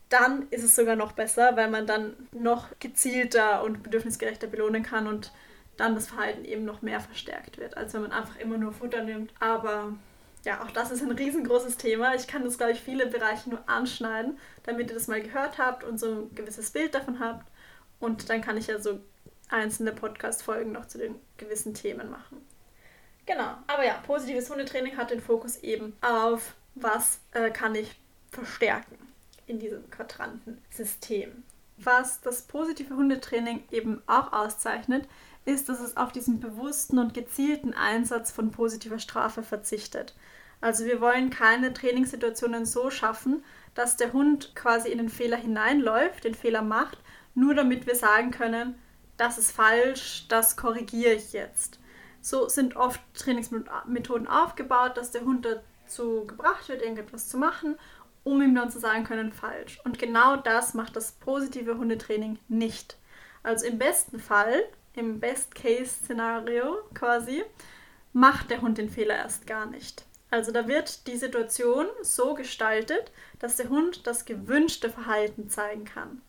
dann 0.09 0.47
ist 0.49 0.63
es 0.63 0.75
sogar 0.75 0.97
noch 0.97 1.13
besser, 1.13 1.55
weil 1.55 1.69
man 1.69 1.87
dann 1.87 2.13
noch 2.33 2.67
gezielter 2.79 3.63
und 3.63 3.83
bedürfnisgerechter 3.83 4.47
belohnen 4.47 4.83
kann 4.83 5.07
und 5.07 5.31
dann 5.77 5.95
das 5.95 6.07
Verhalten 6.07 6.43
eben 6.43 6.65
noch 6.65 6.81
mehr 6.81 6.99
verstärkt 6.99 7.57
wird, 7.57 7.77
als 7.77 7.93
wenn 7.93 8.01
man 8.01 8.11
einfach 8.11 8.37
immer 8.37 8.57
nur 8.57 8.73
Futter 8.73 9.03
nimmt. 9.03 9.31
Aber 9.39 9.93
ja, 10.43 10.63
auch 10.63 10.71
das 10.71 10.91
ist 10.91 11.03
ein 11.03 11.11
riesengroßes 11.11 11.77
Thema. 11.77 12.15
Ich 12.15 12.27
kann 12.27 12.43
das, 12.43 12.57
glaube 12.57 12.73
ich, 12.73 12.81
viele 12.81 13.05
Bereiche 13.05 13.49
nur 13.49 13.67
anschneiden, 13.69 14.39
damit 14.63 14.89
ihr 14.89 14.95
das 14.95 15.07
mal 15.07 15.21
gehört 15.21 15.57
habt 15.57 15.83
und 15.83 15.99
so 15.99 16.07
ein 16.07 16.35
gewisses 16.35 16.71
Bild 16.71 16.95
davon 16.95 17.19
habt. 17.19 17.51
Und 17.99 18.29
dann 18.29 18.41
kann 18.41 18.57
ich 18.57 18.67
ja 18.67 18.79
so 18.79 18.99
einzelne 19.49 19.91
Podcast-Folgen 19.91 20.71
noch 20.71 20.87
zu 20.87 20.97
den 20.97 21.15
gewissen 21.37 21.73
Themen 21.73 22.09
machen. 22.09 22.45
Genau, 23.25 23.55
aber 23.67 23.85
ja, 23.85 23.93
positives 24.05 24.49
Hundetraining 24.49 24.97
hat 24.97 25.11
den 25.11 25.21
Fokus 25.21 25.57
eben 25.57 25.93
auf, 26.01 26.55
was 26.73 27.19
äh, 27.33 27.51
kann 27.51 27.75
ich 27.75 27.99
verstärken 28.31 28.97
in 29.45 29.59
diesem 29.59 29.89
Quadrantensystem. 29.91 31.43
Was 31.77 32.21
das 32.21 32.43
positive 32.43 32.95
Hundetraining 32.95 33.63
eben 33.71 34.01
auch 34.07 34.33
auszeichnet, 34.33 35.07
ist, 35.45 35.69
dass 35.69 35.79
es 35.79 35.97
auf 35.97 36.11
diesen 36.11 36.39
bewussten 36.39 36.99
und 36.99 37.13
gezielten 37.13 37.73
Einsatz 37.73 38.31
von 38.31 38.51
positiver 38.51 38.99
Strafe 38.99 39.43
verzichtet. 39.43 40.15
Also 40.61 40.85
wir 40.85 41.01
wollen 41.01 41.31
keine 41.31 41.73
Trainingssituationen 41.73 42.65
so 42.65 42.91
schaffen, 42.91 43.43
dass 43.73 43.97
der 43.97 44.13
Hund 44.13 44.55
quasi 44.55 44.89
in 44.89 44.99
den 44.99 45.09
Fehler 45.09 45.37
hineinläuft, 45.37 46.23
den 46.23 46.35
Fehler 46.35 46.61
macht, 46.61 46.99
nur 47.33 47.55
damit 47.55 47.87
wir 47.87 47.95
sagen 47.95 48.31
können, 48.31 48.75
das 49.17 49.37
ist 49.37 49.51
falsch, 49.51 50.27
das 50.29 50.57
korrigiere 50.57 51.13
ich 51.13 51.33
jetzt. 51.33 51.79
So 52.21 52.47
sind 52.47 52.75
oft 52.75 53.01
Trainingsmethoden 53.15 54.27
aufgebaut, 54.27 54.97
dass 54.97 55.11
der 55.11 55.21
Hund 55.21 55.45
dazu 55.45 56.25
gebracht 56.27 56.69
wird, 56.69 56.81
irgendetwas 56.81 57.29
zu 57.29 57.37
machen, 57.37 57.77
um 58.23 58.41
ihm 58.41 58.53
dann 58.53 58.69
zu 58.69 58.79
sagen 58.79 59.03
können, 59.03 59.31
falsch. 59.31 59.79
Und 59.83 59.97
genau 59.97 60.37
das 60.37 60.75
macht 60.75 60.95
das 60.95 61.13
positive 61.13 61.77
Hundetraining 61.77 62.37
nicht. 62.47 62.97
Also 63.41 63.65
im 63.65 63.79
besten 63.79 64.19
Fall, 64.19 64.63
im 64.95 65.19
Best-Case-Szenario 65.19 66.77
quasi, 66.93 67.43
macht 68.13 68.49
der 68.49 68.61
Hund 68.61 68.77
den 68.77 68.89
Fehler 68.89 69.15
erst 69.15 69.47
gar 69.47 69.65
nicht. 69.65 70.05
Also 70.29 70.51
da 70.51 70.67
wird 70.67 71.07
die 71.07 71.17
Situation 71.17 71.87
so 72.01 72.33
gestaltet, 72.33 73.11
dass 73.39 73.57
der 73.57 73.69
Hund 73.69 74.07
das 74.07 74.25
gewünschte 74.25 74.89
Verhalten 74.89 75.49
zeigen 75.49 75.85
kann. 75.85 76.21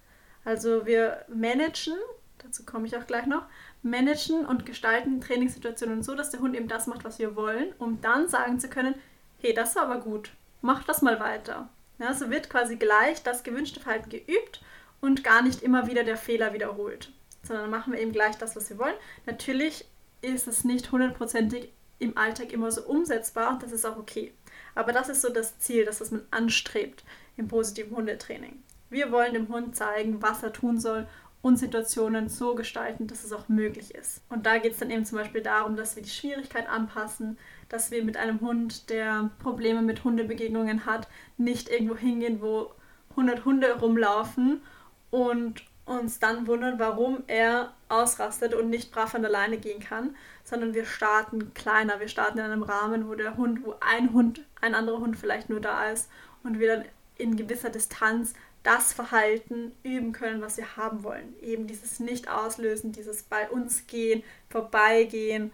Also 0.45 0.87
wir 0.87 1.25
managen, 1.28 1.95
dazu 2.38 2.64
komme 2.64 2.87
ich 2.87 2.97
auch 2.97 3.07
gleich 3.07 3.26
noch, 3.26 3.45
managen 3.83 4.45
und 4.45 4.66
gestalten 4.66 5.21
Trainingssituationen 5.21 6.02
so, 6.02 6.14
dass 6.14 6.31
der 6.31 6.40
Hund 6.40 6.57
eben 6.57 6.69
das 6.69 6.88
macht, 6.88 7.04
was 7.04 7.21
wir 7.21 7.37
wollen, 7.37 7.73
um 7.78 8.00
dann 8.00 8.28
sagen 8.28 8.59
zu 8.59 8.69
können, 8.69 8.95
hey, 9.40 9.54
das 9.54 9.76
war 9.76 9.85
aber 9.85 10.00
gut, 10.00 10.33
mach 10.61 10.83
das 10.85 11.02
mal 11.02 11.21
weiter. 11.21 11.69
Ja, 11.99 12.12
so 12.12 12.31
wird 12.31 12.50
quasi 12.50 12.76
gleich 12.76 13.23
das 13.23 13.45
gewünschte 13.45 13.78
Verhalten 13.78 14.11
geübt 14.11 14.62
und 15.00 15.23
gar 15.23 15.42
nicht 15.42 15.62
immer 15.62 15.87
wieder 15.87 16.02
der 16.02 16.16
Fehler 16.16 16.52
wiederholt, 16.52 17.12
sondern 17.43 17.71
machen 17.71 17.93
wir 17.93 18.01
eben 18.01 18.13
gleich 18.13 18.37
das, 18.37 18.57
was 18.57 18.71
wir 18.71 18.79
wollen. 18.79 18.95
Natürlich 19.27 19.85
ist 20.21 20.47
es 20.47 20.65
nicht 20.65 20.93
hundertprozentig 20.93 21.73
im 21.99 22.17
Alltag 22.17 22.53
immer 22.53 22.71
so 22.71 22.83
umsetzbar 22.83 23.51
und 23.51 23.63
das 23.63 23.73
ist 23.73 23.85
auch 23.85 23.97
okay. 23.97 24.33
Aber 24.75 24.93
das 24.93 25.09
ist 25.09 25.23
so 25.23 25.29
das 25.29 25.59
Ziel, 25.59 25.85
das, 25.85 26.01
was 26.01 26.11
man 26.11 26.23
anstrebt 26.31 27.05
im 27.37 27.49
positiven 27.49 27.97
Hundetraining. 27.97 28.63
Wir 28.91 29.11
wollen 29.11 29.35
dem 29.35 29.49
Hund 29.49 29.77
zeigen, 29.77 30.21
was 30.21 30.43
er 30.43 30.53
tun 30.53 30.79
soll 30.79 31.07
und 31.43 31.57
Situationen 31.57 32.29
so 32.29 32.55
gestalten, 32.55 33.09
dass 33.09 33.25
es 33.25 33.33
auch 33.33 33.49
möglich 33.49 33.95
ist. 33.95 34.23
Und 34.29 34.47
da 34.47 34.59
geht 34.59 34.73
es 34.73 34.79
dann 34.79 34.91
eben 34.91 35.05
zum 35.05 35.19
Beispiel 35.19 35.43
darum, 35.43 35.77
dass 35.77 35.97
wir 35.97 36.03
die 36.03 36.09
Schwierigkeit 36.09 36.69
anpassen, 36.69 37.37
dass 37.69 37.91
wir 37.91 38.05
mit 38.05 38.17
einem 38.17 38.41
Hund, 38.41 38.91
der 38.91 39.31
Probleme 39.41 39.83
mit 39.83 40.05
Hundebegegnungen 40.05 40.87
hat, 40.87 41.09
nicht 41.37 41.69
irgendwo 41.69 41.97
hingehen, 41.97 42.41
wo 42.41 42.73
100 43.11 43.45
Hunde 43.45 43.73
rumlaufen 43.81 44.63
und 45.11 45.65
uns 45.85 46.19
dann 46.19 46.47
wundern, 46.47 46.79
warum 46.79 47.25
er 47.27 47.73
ausrastet 47.89 48.55
und 48.55 48.71
nicht 48.71 48.93
brav 48.93 49.15
an 49.15 49.23
der 49.23 49.31
Leine 49.31 49.59
gehen 49.59 49.81
kann, 49.81 50.15
sondern 50.45 50.75
wir 50.75 50.85
starten 50.85 51.55
kleiner. 51.55 52.01
Wir 52.01 52.09
starten 52.09 52.39
in 52.39 52.45
einem 52.45 52.62
Rahmen, 52.62 53.09
wo 53.09 53.15
der 53.15 53.37
Hund, 53.37 53.65
wo 53.65 53.75
ein 53.81 54.12
Hund, 54.12 54.45
ein 54.61 54.75
anderer 54.75 55.01
Hund 55.01 55.17
vielleicht 55.17 55.51
nur 55.51 55.61
da 55.61 55.91
ist 55.91 56.09
und 56.45 56.61
wir 56.61 56.77
dann 56.77 56.85
in 57.19 57.37
gewisser 57.37 57.71
Distanz 57.71 58.35
das 58.62 58.93
Verhalten 58.93 59.73
üben 59.83 60.12
können, 60.12 60.41
was 60.41 60.57
wir 60.57 60.77
haben 60.77 61.03
wollen. 61.03 61.35
Eben 61.41 61.67
dieses 61.67 61.99
Nicht-Auslösen, 61.99 62.93
dieses 62.93 63.25
bei 63.25 63.51
uns 63.51 63.87
gehen, 63.87 64.23
vorbeigehen, 64.51 65.53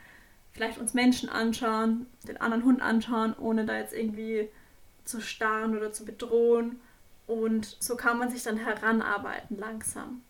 vielleicht 0.52 0.78
uns 0.78 0.92
Menschen 0.92 1.28
anschauen, 1.28 2.06
den 2.26 2.38
anderen 2.38 2.64
Hund 2.64 2.82
anschauen, 2.82 3.34
ohne 3.38 3.64
da 3.64 3.78
jetzt 3.78 3.94
irgendwie 3.94 4.50
zu 5.04 5.20
starren 5.20 5.76
oder 5.76 5.92
zu 5.92 6.04
bedrohen. 6.04 6.80
Und 7.28 7.76
so 7.78 7.94
kann 7.94 8.18
man 8.18 8.30
sich 8.30 8.42
dann 8.42 8.56
heranarbeiten 8.56 9.58
langsam. 9.58 10.22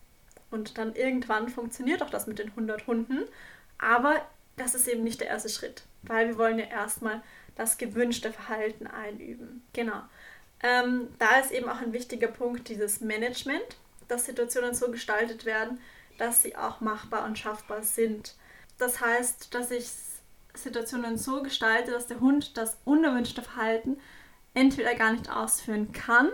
Und 0.51 0.77
dann 0.77 0.95
irgendwann 0.95 1.47
funktioniert 1.47 2.03
auch 2.03 2.09
das 2.09 2.27
mit 2.27 2.39
den 2.39 2.49
100 2.49 2.85
Hunden. 2.87 3.23
Aber 3.77 4.21
das 4.57 4.75
ist 4.75 4.87
eben 4.87 5.03
nicht 5.03 5.21
der 5.21 5.29
erste 5.29 5.49
Schritt, 5.49 5.83
weil 6.03 6.27
wir 6.27 6.37
wollen 6.37 6.59
ja 6.59 6.65
erstmal 6.65 7.23
das 7.55 7.77
gewünschte 7.77 8.33
Verhalten 8.33 8.85
einüben. 8.85 9.63
Genau. 9.71 10.01
Ähm, 10.61 11.07
da 11.19 11.39
ist 11.39 11.51
eben 11.51 11.69
auch 11.69 11.79
ein 11.79 11.93
wichtiger 11.93 12.27
Punkt 12.27 12.67
dieses 12.67 12.99
Management, 12.99 13.77
dass 14.09 14.25
Situationen 14.25 14.75
so 14.75 14.91
gestaltet 14.91 15.45
werden, 15.45 15.79
dass 16.17 16.41
sie 16.41 16.57
auch 16.57 16.81
machbar 16.81 17.23
und 17.25 17.39
schaffbar 17.39 17.83
sind. 17.83 18.35
Das 18.77 18.99
heißt, 18.99 19.53
dass 19.53 19.71
ich 19.71 19.89
Situationen 20.53 21.17
so 21.17 21.41
gestalte, 21.43 21.91
dass 21.91 22.07
der 22.07 22.19
Hund 22.19 22.57
das 22.57 22.75
unerwünschte 22.83 23.41
Verhalten 23.41 23.97
entweder 24.53 24.95
gar 24.95 25.13
nicht 25.13 25.31
ausführen 25.31 25.93
kann 25.93 26.29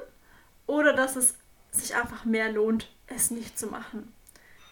oder 0.68 0.94
dass 0.94 1.16
es 1.16 1.36
sich 1.72 1.96
einfach 1.96 2.26
mehr 2.26 2.52
lohnt, 2.52 2.90
es 3.08 3.32
nicht 3.32 3.58
zu 3.58 3.68
machen 3.68 4.14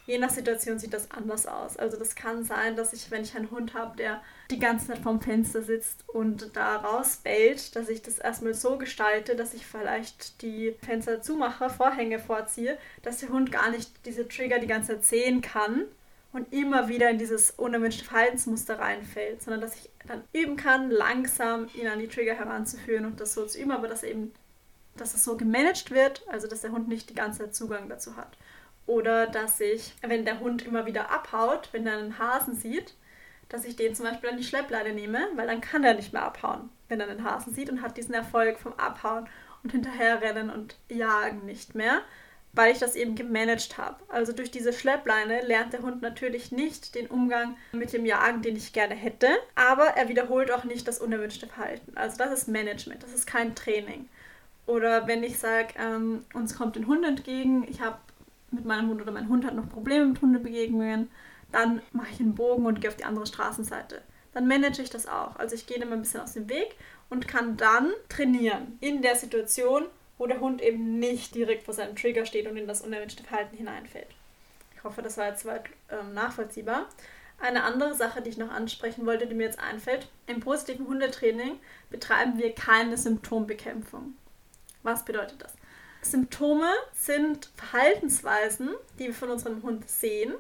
je 0.05 0.17
nach 0.17 0.29
Situation 0.29 0.79
sieht 0.79 0.93
das 0.93 1.11
anders 1.11 1.45
aus. 1.45 1.77
Also 1.77 1.97
das 1.97 2.15
kann 2.15 2.43
sein, 2.43 2.75
dass 2.75 2.93
ich, 2.93 3.09
wenn 3.11 3.23
ich 3.23 3.35
einen 3.35 3.51
Hund 3.51 3.73
habe, 3.73 3.95
der 3.97 4.21
die 4.51 4.59
ganze 4.59 4.87
Zeit 4.87 4.99
vorm 4.99 5.21
Fenster 5.21 5.61
sitzt 5.61 6.07
und 6.09 6.55
da 6.55 6.77
rausbellt, 6.77 7.75
dass 7.75 7.89
ich 7.89 8.01
das 8.01 8.19
erstmal 8.19 8.53
so 8.53 8.77
gestalte, 8.77 9.35
dass 9.35 9.53
ich 9.53 9.65
vielleicht 9.65 10.41
die 10.41 10.75
Fenster 10.85 11.21
zumache, 11.21 11.69
Vorhänge 11.69 12.19
vorziehe, 12.19 12.77
dass 13.01 13.19
der 13.19 13.29
Hund 13.29 13.51
gar 13.51 13.71
nicht 13.71 14.05
diese 14.05 14.27
Trigger 14.27 14.59
die 14.59 14.67
ganze 14.67 14.93
Zeit 14.93 15.05
sehen 15.05 15.41
kann 15.41 15.85
und 16.33 16.51
immer 16.51 16.89
wieder 16.89 17.09
in 17.09 17.17
dieses 17.17 17.51
unerwünschte 17.51 18.03
Verhaltensmuster 18.03 18.79
reinfällt, 18.79 19.41
sondern 19.41 19.61
dass 19.61 19.75
ich 19.75 19.89
dann 20.05 20.23
üben 20.33 20.57
kann, 20.57 20.91
langsam 20.91 21.67
ihn 21.75 21.87
an 21.87 21.99
die 21.99 22.07
Trigger 22.07 22.33
heranzuführen 22.33 23.05
und 23.05 23.19
das 23.21 23.33
so 23.33 23.45
zu 23.45 23.59
üben, 23.59 23.71
aber 23.71 23.87
dass 23.87 24.03
eben, 24.03 24.33
dass 24.95 25.13
es 25.13 25.23
so 25.23 25.37
gemanagt 25.37 25.91
wird, 25.91 26.23
also 26.27 26.47
dass 26.47 26.61
der 26.61 26.71
Hund 26.71 26.87
nicht 26.87 27.09
die 27.09 27.15
ganze 27.15 27.39
Zeit 27.39 27.55
Zugang 27.55 27.89
dazu 27.89 28.15
hat. 28.15 28.37
Oder 28.85 29.27
dass 29.27 29.59
ich, 29.59 29.93
wenn 30.01 30.25
der 30.25 30.39
Hund 30.39 30.65
immer 30.65 30.85
wieder 30.85 31.09
abhaut, 31.09 31.69
wenn 31.71 31.87
er 31.87 31.97
einen 31.97 32.19
Hasen 32.19 32.55
sieht, 32.55 32.95
dass 33.49 33.65
ich 33.65 33.75
den 33.75 33.95
zum 33.95 34.05
Beispiel 34.05 34.29
an 34.29 34.37
die 34.37 34.43
Schleppleine 34.43 34.93
nehme, 34.93 35.27
weil 35.35 35.47
dann 35.47 35.61
kann 35.61 35.83
er 35.83 35.93
nicht 35.93 36.13
mehr 36.13 36.23
abhauen, 36.23 36.69
wenn 36.89 36.99
er 36.99 37.09
einen 37.09 37.23
Hasen 37.23 37.53
sieht 37.53 37.69
und 37.69 37.81
hat 37.81 37.97
diesen 37.97 38.13
Erfolg 38.13 38.59
vom 38.59 38.73
Abhauen 38.73 39.27
und 39.63 39.71
hinterherrennen 39.71 40.49
und 40.49 40.75
jagen 40.89 41.45
nicht 41.45 41.75
mehr, 41.75 42.01
weil 42.51 42.71
ich 42.71 42.79
das 42.79 42.95
eben 42.95 43.15
gemanagt 43.15 43.77
habe. 43.77 43.97
Also 44.09 44.33
durch 44.33 44.51
diese 44.51 44.73
Schleppleine 44.73 45.41
lernt 45.41 45.73
der 45.73 45.81
Hund 45.81 46.01
natürlich 46.01 46.51
nicht 46.51 46.95
den 46.95 47.07
Umgang 47.07 47.57
mit 47.71 47.93
dem 47.93 48.05
Jagen, 48.05 48.41
den 48.41 48.55
ich 48.55 48.73
gerne 48.73 48.95
hätte, 48.95 49.29
aber 49.55 49.85
er 49.85 50.09
wiederholt 50.09 50.51
auch 50.51 50.63
nicht 50.63 50.87
das 50.87 50.99
unerwünschte 50.99 51.47
Verhalten. 51.47 51.95
Also 51.95 52.17
das 52.17 52.31
ist 52.31 52.47
Management, 52.47 53.03
das 53.03 53.13
ist 53.13 53.25
kein 53.25 53.55
Training. 53.55 54.09
Oder 54.65 55.07
wenn 55.07 55.23
ich 55.23 55.39
sage, 55.39 55.73
ähm, 55.77 56.25
uns 56.33 56.57
kommt 56.57 56.77
ein 56.77 56.87
Hund 56.87 57.05
entgegen, 57.05 57.65
ich 57.67 57.81
habe 57.81 57.97
mit 58.51 58.65
meinem 58.65 58.89
Hund 58.89 59.01
oder 59.01 59.11
mein 59.11 59.27
Hund 59.27 59.45
hat 59.45 59.55
noch 59.55 59.69
Probleme 59.69 60.05
mit 60.05 60.21
Hundebegegnungen, 60.21 61.09
dann 61.51 61.81
mache 61.91 62.11
ich 62.11 62.19
einen 62.19 62.35
Bogen 62.35 62.65
und 62.65 62.81
gehe 62.81 62.89
auf 62.89 62.95
die 62.95 63.03
andere 63.03 63.25
Straßenseite. 63.25 64.01
Dann 64.33 64.47
manage 64.47 64.81
ich 64.81 64.89
das 64.89 65.07
auch. 65.07 65.35
Also 65.35 65.55
ich 65.55 65.67
gehe 65.67 65.77
immer 65.77 65.93
ein 65.93 66.01
bisschen 66.01 66.21
aus 66.21 66.33
dem 66.33 66.49
Weg 66.49 66.75
und 67.09 67.27
kann 67.27 67.57
dann 67.57 67.91
trainieren 68.09 68.77
in 68.79 69.01
der 69.01 69.15
Situation, 69.15 69.85
wo 70.17 70.25
der 70.27 70.39
Hund 70.39 70.61
eben 70.61 70.99
nicht 70.99 71.35
direkt 71.35 71.63
vor 71.63 71.73
seinem 71.73 71.95
Trigger 71.95 72.25
steht 72.25 72.47
und 72.47 72.57
in 72.57 72.67
das 72.67 72.81
unerwünschte 72.81 73.23
Verhalten 73.23 73.57
hineinfällt. 73.57 74.07
Ich 74.75 74.83
hoffe, 74.83 75.01
das 75.01 75.17
war 75.17 75.27
jetzt 75.27 75.43
soweit 75.43 75.65
ähm, 75.89 76.13
nachvollziehbar. 76.13 76.87
Eine 77.39 77.63
andere 77.63 77.93
Sache, 77.93 78.21
die 78.21 78.29
ich 78.29 78.37
noch 78.37 78.51
ansprechen 78.51 79.05
wollte, 79.05 79.27
die 79.27 79.35
mir 79.35 79.43
jetzt 79.43 79.59
einfällt, 79.59 80.07
im 80.27 80.39
positiven 80.39 80.87
Hundetraining 80.87 81.59
betreiben 81.89 82.37
wir 82.37 82.53
keine 82.55 82.97
Symptombekämpfung. 82.97 84.15
Was 84.83 85.03
bedeutet 85.05 85.41
das? 85.41 85.53
Symptome 86.01 86.69
sind 86.93 87.49
Verhaltensweisen, 87.55 88.69
die 88.99 89.05
wir 89.05 89.13
von 89.13 89.29
unserem 89.31 89.63
Hund 89.63 89.89
sehen, 89.89 90.33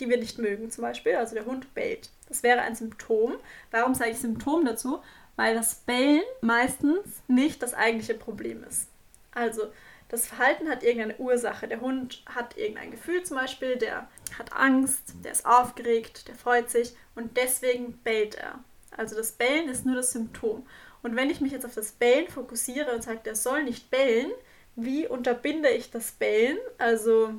die 0.00 0.08
wir 0.08 0.16
nicht 0.16 0.38
mögen 0.38 0.70
zum 0.70 0.82
Beispiel. 0.82 1.14
Also 1.16 1.34
der 1.34 1.44
Hund 1.44 1.72
bellt. 1.74 2.10
Das 2.28 2.42
wäre 2.42 2.62
ein 2.62 2.74
Symptom. 2.74 3.36
Warum 3.70 3.94
sage 3.94 4.12
ich 4.12 4.18
Symptom 4.18 4.64
dazu? 4.64 5.02
Weil 5.36 5.54
das 5.54 5.76
Bellen 5.76 6.22
meistens 6.40 7.22
nicht 7.28 7.62
das 7.62 7.74
eigentliche 7.74 8.14
Problem 8.14 8.64
ist. 8.64 8.88
Also 9.32 9.70
das 10.08 10.26
Verhalten 10.26 10.68
hat 10.68 10.82
irgendeine 10.82 11.16
Ursache. 11.18 11.68
Der 11.68 11.80
Hund 11.80 12.22
hat 12.26 12.56
irgendein 12.56 12.90
Gefühl 12.90 13.22
zum 13.24 13.36
Beispiel, 13.36 13.76
der 13.76 14.08
hat 14.38 14.52
Angst, 14.54 15.14
der 15.22 15.32
ist 15.32 15.46
aufgeregt, 15.46 16.28
der 16.28 16.34
freut 16.34 16.70
sich 16.70 16.94
und 17.14 17.36
deswegen 17.36 17.98
bellt 17.98 18.34
er. 18.36 18.58
Also 18.96 19.16
das 19.16 19.32
Bellen 19.32 19.68
ist 19.68 19.84
nur 19.84 19.96
das 19.96 20.12
Symptom. 20.12 20.66
Und 21.02 21.16
wenn 21.16 21.30
ich 21.30 21.40
mich 21.40 21.52
jetzt 21.52 21.66
auf 21.66 21.74
das 21.74 21.92
Bellen 21.92 22.28
fokussiere 22.28 22.92
und 22.94 23.02
sage, 23.02 23.20
der 23.24 23.34
soll 23.34 23.64
nicht 23.64 23.90
bellen, 23.90 24.30
wie 24.76 25.06
unterbinde 25.06 25.70
ich 25.70 25.90
das 25.90 26.12
Bellen? 26.12 26.58
Also 26.78 27.32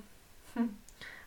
hm, 0.56 0.78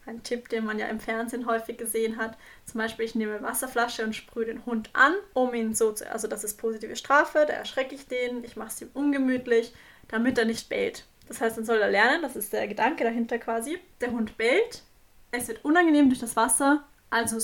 ein 0.07 0.23
Tipp, 0.23 0.49
den 0.49 0.65
man 0.65 0.79
ja 0.79 0.87
im 0.87 1.01
Fernsehen 1.01 1.47
häufig 1.47 1.79
gesehen 1.79 2.17
hat. 2.17 2.37
Zum 2.65 2.79
Beispiel, 2.79 3.05
ich 3.05 3.15
nehme 3.15 3.43
Wasserflasche 3.43 4.05
und 4.05 4.15
sprühe 4.15 4.47
den 4.47 4.67
Hund 4.67 4.91
an, 4.93 5.15
um 5.33 5.55
ihn 5.55 5.75
so 5.75 5.93
zu. 5.93 6.11
Also, 6.11 6.29
das 6.29 6.45
ist 6.45 6.59
positive 6.59 6.97
Strafe, 6.97 7.45
da 7.47 7.55
erschrecke 7.55 7.95
ich 7.95 8.09
den, 8.09 8.45
ich 8.45 8.57
mache 8.57 8.69
es 8.69 8.83
ihm 8.83 8.91
ungemütlich, 8.95 9.73
damit 10.09 10.39
er 10.39 10.45
nicht 10.45 10.69
bellt. 10.69 11.07
Das 11.29 11.41
heißt, 11.41 11.57
dann 11.57 11.65
soll 11.65 11.79
er 11.79 11.91
lernen, 11.91 12.23
das 12.23 12.37
ist 12.37 12.53
der 12.53 12.67
Gedanke 12.67 13.05
dahinter 13.05 13.39
quasi. 13.39 13.79
Der 14.01 14.11
Hund 14.11 14.37
bellt, 14.37 14.83
es 15.31 15.49
wird 15.49 15.65
unangenehm 15.65 16.09
durch 16.09 16.21
das 16.21 16.37
Wasser, 16.37 16.85
also 17.11 17.39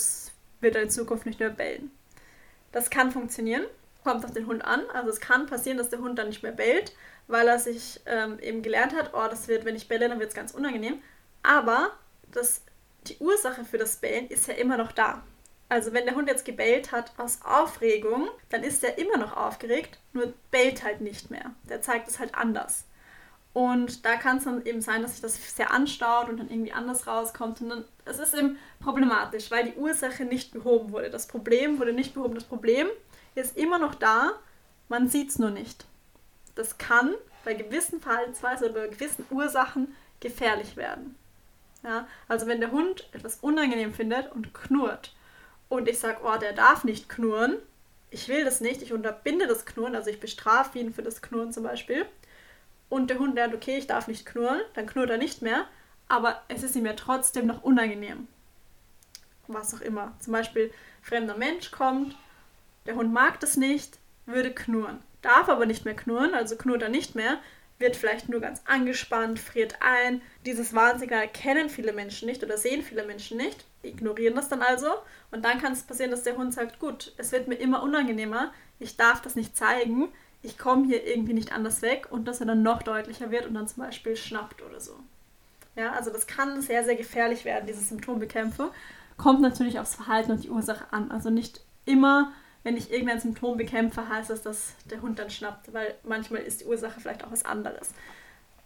wird 0.61 0.75
er 0.75 0.83
in 0.83 0.91
Zukunft 0.91 1.27
nicht 1.27 1.41
mehr 1.41 1.51
bellen. 1.51 1.91
Das 2.73 2.91
kann 2.91 3.13
funktionieren, 3.13 3.65
kommt 4.09 4.25
auf 4.25 4.33
den 4.33 4.47
Hund 4.47 4.65
an. 4.65 4.83
Also, 4.93 5.11
es 5.11 5.21
kann 5.21 5.47
passieren, 5.47 5.79
dass 5.79 5.91
der 5.91 6.01
Hund 6.01 6.19
dann 6.19 6.29
nicht 6.29 6.43
mehr 6.43 6.53
bellt 6.53 6.93
weil 7.29 7.47
er 7.47 7.59
sich 7.59 8.01
ähm, 8.07 8.41
eben 8.41 8.63
gelernt 8.63 8.97
hat, 8.97 9.13
oh, 9.13 9.29
das 9.31 9.47
wird, 9.47 9.65
wenn 9.65 9.77
ich 9.77 9.87
belle, 9.87 10.09
dann 10.09 10.19
wird 10.19 10.31
es 10.31 10.35
ganz 10.35 10.53
unangenehm. 10.53 11.01
Aber 11.43 11.93
das, 12.33 12.63
die 13.07 13.19
Ursache 13.19 13.65
für 13.65 13.79
das 13.79 13.97
Bellen 13.97 14.27
ist 14.29 14.49
ja 14.49 14.55
immer 14.55 14.77
noch 14.77 14.93
da. 14.93 15.23
Also 15.69 15.93
wenn 15.93 16.07
der 16.07 16.15
Hund 16.15 16.29
jetzt 16.29 16.47
gebellt 16.47 16.93
hat 16.93 17.13
aus 17.19 17.41
Aufregung, 17.45 18.29
dann 18.49 18.65
ist 18.65 18.83
er 18.83 18.97
immer 18.97 19.19
noch 19.19 19.37
aufgeregt, 19.37 19.99
nur 20.15 20.33
bellt 20.51 20.83
halt 20.83 21.03
nicht 21.03 21.31
mehr. 21.31 21.51
Der 21.69 21.83
zeigt 21.83 22.09
es 22.09 22.19
halt 22.19 22.35
anders. 22.35 22.87
Und 23.53 24.07
da 24.07 24.17
kann 24.17 24.39
es 24.39 24.45
dann 24.45 24.65
eben 24.65 24.81
sein, 24.81 25.03
dass 25.03 25.13
sich 25.13 25.21
das 25.21 25.57
sehr 25.57 25.71
anstaut 25.71 26.31
und 26.31 26.39
dann 26.39 26.49
irgendwie 26.49 26.73
anders 26.73 27.07
rauskommt. 27.07 27.61
Und 27.61 27.69
dann, 27.69 27.85
es 28.07 28.19
ist 28.19 28.35
eben 28.35 28.59
problematisch, 28.81 29.51
weil 29.51 29.71
die 29.71 29.79
Ursache 29.79 30.25
nicht 30.25 30.53
behoben 30.53 30.93
wurde. 30.93 31.11
Das 31.11 31.27
Problem 31.27 31.79
wurde 31.79 31.93
nicht 31.93 32.15
behoben. 32.15 32.35
Das 32.35 32.45
Problem 32.45 32.87
ist 33.35 33.57
immer 33.57 33.79
noch 33.79 33.95
da, 33.95 34.33
man 34.89 35.09
sieht 35.09 35.31
es 35.31 35.39
nur 35.39 35.51
nicht. 35.51 35.87
Das 36.55 36.79
kann 36.79 37.15
bei 37.45 37.55
gewissen 37.55 38.01
Verhaltensweisen 38.01 38.71
oder 38.71 38.81
bei 38.83 38.89
gewissen 38.89 39.25
Ursachen 39.31 39.95
gefährlich 40.21 40.77
werden. 40.77 41.17
Ja, 41.85 42.09
also 42.27 42.47
wenn 42.47 42.61
der 42.61 42.73
Hund 42.73 43.09
etwas 43.13 43.37
unangenehm 43.37 43.95
findet 43.95 44.33
und 44.33 44.53
knurrt 44.53 45.15
und 45.69 45.89
ich 45.89 45.99
sage, 45.99 46.21
oh, 46.25 46.37
der 46.37 46.53
darf 46.53 46.83
nicht 46.83 47.09
knurren, 47.09 47.57
ich 48.11 48.29
will 48.29 48.45
das 48.45 48.61
nicht, 48.61 48.83
ich 48.83 48.93
unterbinde 48.93 49.47
das 49.47 49.67
Knurren, 49.67 49.95
also 49.95 50.11
ich 50.11 50.19
bestrafe 50.19 50.79
ihn 50.79 50.93
für 50.93 51.03
das 51.03 51.23
Knurren 51.23 51.53
zum 51.53 51.63
Beispiel, 51.63 52.07
und 52.89 53.11
der 53.11 53.19
Hund 53.19 53.35
lernt, 53.35 53.55
okay, 53.55 53.77
ich 53.77 53.87
darf 53.87 54.09
nicht 54.09 54.27
knurren, 54.27 54.61
dann 54.75 54.87
knurrt 54.87 55.11
er 55.11 55.19
nicht 55.19 55.43
mehr, 55.43 55.67
aber 56.09 56.43
es 56.49 56.63
ist 56.63 56.75
ihm 56.75 56.87
ja 56.87 56.95
trotzdem 56.95 57.47
noch 57.47 57.63
unangenehm. 57.63 58.29
Was 59.47 59.75
auch 59.75 59.81
immer. 59.81 60.15
Zum 60.21 60.33
Beispiel, 60.33 60.73
fremder 61.03 61.37
Mensch 61.37 61.71
kommt, 61.71 62.17
der 62.89 62.97
Hund 62.97 63.13
mag 63.13 63.39
das 63.41 63.59
nicht, 63.59 63.99
würde 64.25 64.51
knurren. 64.51 64.99
Darf 65.21 65.51
aber 65.51 65.67
nicht 65.67 65.85
mehr 65.85 65.95
knurren, 65.95 66.33
also 66.33 66.57
knurrt 66.57 66.83
er 66.83 66.89
nicht 66.89 67.15
mehr, 67.15 67.39
wird 67.79 67.97
vielleicht 67.97 68.31
nur 68.31 68.41
ganz 68.41 68.63
angespannt, 68.65 69.39
friert 69.39 69.77
ein. 69.81 70.23
Dieses 70.47 70.75
Warnsignal 70.75 71.29
kennen 71.29 71.69
viele 71.69 71.93
Menschen 71.93 72.27
nicht 72.27 72.43
oder 72.43 72.57
sehen 72.57 72.83
viele 72.83 73.05
Menschen 73.05 73.37
nicht, 73.37 73.67
ignorieren 73.83 74.37
das 74.37 74.49
dann 74.49 74.63
also. 74.63 74.89
Und 75.31 75.45
dann 75.45 75.61
kann 75.61 75.75
es 75.75 75.83
passieren, 75.83 76.11
dass 76.11 76.23
der 76.23 76.39
Hund 76.39 76.55
sagt, 76.55 76.81
gut, 76.81 77.13
es 77.19 77.31
wird 77.31 77.47
mir 77.47 77.57
immer 77.57 77.83
unangenehmer, 77.83 78.55
ich 78.79 78.97
darf 78.97 79.21
das 79.21 79.37
nicht 79.37 79.55
zeigen, 79.55 80.09
ich 80.43 80.57
komme 80.57 80.87
hier 80.87 81.07
irgendwie 81.07 81.35
nicht 81.35 81.53
anders 81.53 81.83
weg 81.83 82.09
und 82.11 82.27
dass 82.27 82.41
er 82.41 82.47
dann 82.47 82.63
noch 82.63 82.83
deutlicher 82.83 83.31
wird 83.31 83.45
und 83.45 83.53
dann 83.53 83.69
zum 83.69 83.83
Beispiel 83.83 84.17
schnappt 84.17 84.63
oder 84.63 84.81
so. 84.81 84.99
Ja, 85.77 85.93
also 85.93 86.11
das 86.11 86.27
kann 86.27 86.63
sehr, 86.63 86.85
sehr 86.85 86.97
gefährlich 86.97 87.45
werden, 87.45 87.67
diese 87.67 87.83
Symptombekämpfung. 87.83 88.71
Kommt 89.19 89.43
natürlich 89.43 89.79
aufs 89.79 89.95
Verhalten 89.95 90.33
und 90.33 90.43
die 90.43 90.51
Ursache 90.51 90.87
an. 90.91 91.11
Also 91.11 91.29
nicht 91.29 91.61
immer, 91.85 92.33
wenn 92.65 92.77
ich 92.77 92.91
irgendein 92.93 93.21
Symptom 93.21 93.57
bekämpfe, 93.57 94.09
heißt 94.09 94.31
das, 94.31 94.43
dass 94.43 94.75
der 94.91 95.01
Hund 95.01 95.19
dann 95.19 95.31
schnappt, 95.31 95.73
weil 95.73 95.95
manchmal 96.05 96.43
ist 96.43 96.61
die 96.61 96.67
Ursache 96.67 97.01
vielleicht 97.01 97.25
auch 97.25 97.31
was 97.31 97.45
anderes. 97.45 97.91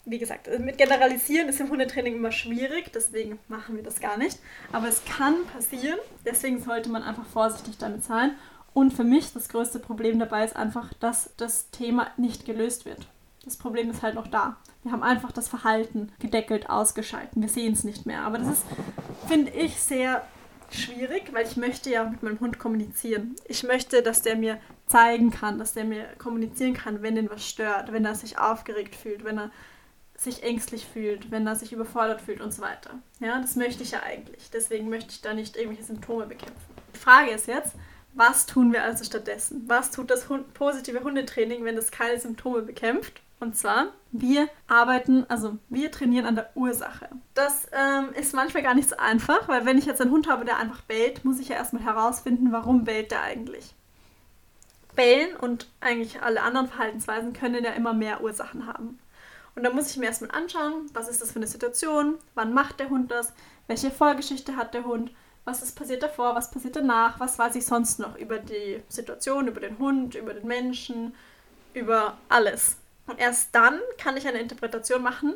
Wie 0.04 0.18
gesagt, 0.18 0.49
mit 0.58 0.78
Generalisieren 0.78 1.49
ist 1.49 1.61
im 1.61 1.70
Hundetraining 1.70 2.16
immer 2.16 2.32
schwierig, 2.32 2.90
deswegen 2.92 3.38
machen 3.46 3.76
wir 3.76 3.84
das 3.84 4.00
gar 4.00 4.16
nicht. 4.16 4.38
Aber 4.72 4.88
es 4.88 5.04
kann 5.04 5.44
passieren, 5.52 5.99
deswegen 6.25 6.61
sollte 6.61 6.90
man 6.90 7.04
einfach 7.04 7.26
vorsichtig 7.26 7.78
damit 7.78 8.02
sein 8.02 8.32
und 8.75 8.92
für 8.92 9.04
mich 9.04 9.32
das 9.32 9.49
größte 9.49 9.78
Problem 9.78 10.18
dabei 10.18 10.44
ist 10.44 10.56
einfach, 10.56 10.92
dass 10.94 11.30
das 11.37 11.70
Thema 11.70 12.11
nicht 12.16 12.44
gelöst 12.44 12.84
wird. 12.84 13.06
Das 13.44 13.56
Problem 13.56 13.90
ist 13.90 14.02
halt 14.02 14.14
noch 14.14 14.28
da. 14.28 14.56
Wir 14.82 14.92
haben 14.92 15.02
einfach 15.02 15.32
das 15.32 15.49
Verhalten 15.49 16.12
gedeckelt, 16.20 16.70
ausgeschalten. 16.70 17.42
Wir 17.42 17.49
sehen 17.49 17.72
es 17.72 17.84
nicht 17.84 18.06
mehr. 18.06 18.22
Aber 18.22 18.38
das 18.38 18.49
ist, 18.49 18.64
finde 19.28 19.50
ich, 19.50 19.80
sehr 19.80 20.25
schwierig, 20.75 21.33
weil 21.33 21.47
ich 21.47 21.57
möchte 21.57 21.91
ja 21.91 22.05
mit 22.05 22.23
meinem 22.23 22.41
Hund 22.41 22.59
kommunizieren. 22.59 23.37
Ich 23.47 23.62
möchte, 23.62 24.02
dass 24.02 24.23
der 24.23 24.37
mir 24.37 24.59
zeigen 24.87 25.31
kann, 25.31 25.59
dass 25.59 25.73
der 25.73 25.85
mir 25.85 26.05
kommunizieren 26.19 26.75
kann, 26.75 27.02
wenn 27.02 27.17
ihn 27.17 27.31
was 27.31 27.49
stört, 27.49 27.93
wenn 27.93 28.05
er 28.05 28.14
sich 28.14 28.38
aufgeregt 28.38 28.95
fühlt, 28.95 29.25
wenn 29.25 29.38
er 29.38 29.50
sich 30.17 30.43
ängstlich 30.43 30.87
fühlt, 30.87 31.31
wenn 31.31 31.47
er 31.47 31.57
sich 31.57 31.73
überfordert 31.73 32.21
fühlt 32.21 32.41
und 32.41 32.52
so 32.52 32.62
weiter. 32.62 32.99
Ja, 33.21 33.41
das 33.41 33.57
möchte 33.57 33.83
ich 33.83 33.93
ja 33.93 34.02
eigentlich. 34.02 34.50
Deswegen 34.50 34.88
möchte 34.88 35.11
ich 35.11 35.21
da 35.21 35.35
nicht 35.35 35.57
irgendwelche 35.57 35.85
Symptome 35.85 36.26
bekämpfen. 36.26 36.57
Die 36.95 36.99
Frage 36.99 37.31
ist 37.31 37.47
jetzt, 37.47 37.75
was 38.14 38.47
tun 38.47 38.73
wir 38.73 38.85
also 38.85 39.04
stattdessen? 39.04 39.65
Was 39.67 39.91
tut 39.91 40.11
das 40.11 40.28
Hund 40.28 40.52
positive 40.54 41.02
Hundetraining, 41.02 41.65
wenn 41.65 41.78
es 41.78 41.91
keine 41.91 42.21
Symptome 42.21 42.63
bekämpft? 42.63 43.23
Und 43.43 43.57
zwar, 43.57 43.89
wir 44.13 44.49
arbeiten, 44.69 45.26
also 45.28 45.59
wir 45.69 45.91
trainieren 45.91 46.26
an 46.26 46.37
der 46.37 46.50
Ursache. 46.55 47.09
Das 47.35 47.67
ähm, 47.73 48.15
ist 48.15 48.35
manchmal 48.35 48.63
gar 48.63 48.76
nicht 48.76 48.89
so 48.89 48.97
einfach, 48.99 49.49
weil 49.49 49.67
wenn 49.67 49.78
ich 49.78 49.85
jetzt 49.85 50.00
einen 50.00 50.13
Hund 50.13 50.28
habe, 50.28 50.45
der 50.45 50.59
einfach 50.59 50.83
bellt, 50.83 51.25
muss 51.25 51.41
ich 51.41 51.49
ja 51.49 51.57
erstmal 51.57 51.83
herausfinden, 51.83 52.52
warum 52.52 52.85
bellt 52.85 53.11
der 53.11 53.23
eigentlich. 53.23 53.75
Bellen 54.95 55.35
und 55.35 55.69
eigentlich 55.81 56.23
alle 56.23 56.43
anderen 56.43 56.69
Verhaltensweisen 56.69 57.33
können 57.33 57.65
ja 57.65 57.73
immer 57.73 57.93
mehr 57.93 58.23
Ursachen 58.23 58.69
haben. 58.69 59.00
Und 59.57 59.65
da 59.65 59.71
muss 59.71 59.91
ich 59.91 59.97
mir 59.97 60.07
erstmal 60.07 60.31
anschauen, 60.31 60.89
was 60.95 61.09
ist 61.09 61.21
das 61.21 61.33
für 61.33 61.41
eine 61.41 61.49
Situation, 61.49 62.19
wann 62.37 62.55
macht 62.55 62.78
der 62.78 62.91
Hund 62.91 63.11
das, 63.11 63.33
welche 63.67 63.91
Vorgeschichte 63.91 64.55
hat 64.55 64.73
der 64.73 64.85
Hund 64.85 65.11
was 65.45 65.61
ist 65.61 65.76
passiert 65.76 66.05
davor, 66.05 66.37
was 66.37 66.52
passiert 66.52 66.76
danach, 66.76 67.19
was 67.19 67.37
weiß 67.37 67.57
ich 67.57 67.67
sonst 67.67 67.99
noch 67.99 68.17
über 68.17 68.39
die 68.39 68.81
Situation, 68.89 69.49
über 69.49 69.61
den 69.61 69.76
Hund, 69.76 70.15
über 70.15 70.35
den 70.35 70.47
Menschen, 70.47 71.17
über 71.75 72.17
alles. 72.28 72.76
Und 73.06 73.19
erst 73.19 73.54
dann 73.54 73.80
kann 73.99 74.17
ich 74.17 74.26
eine 74.26 74.41
Interpretation 74.41 75.02
machen, 75.02 75.34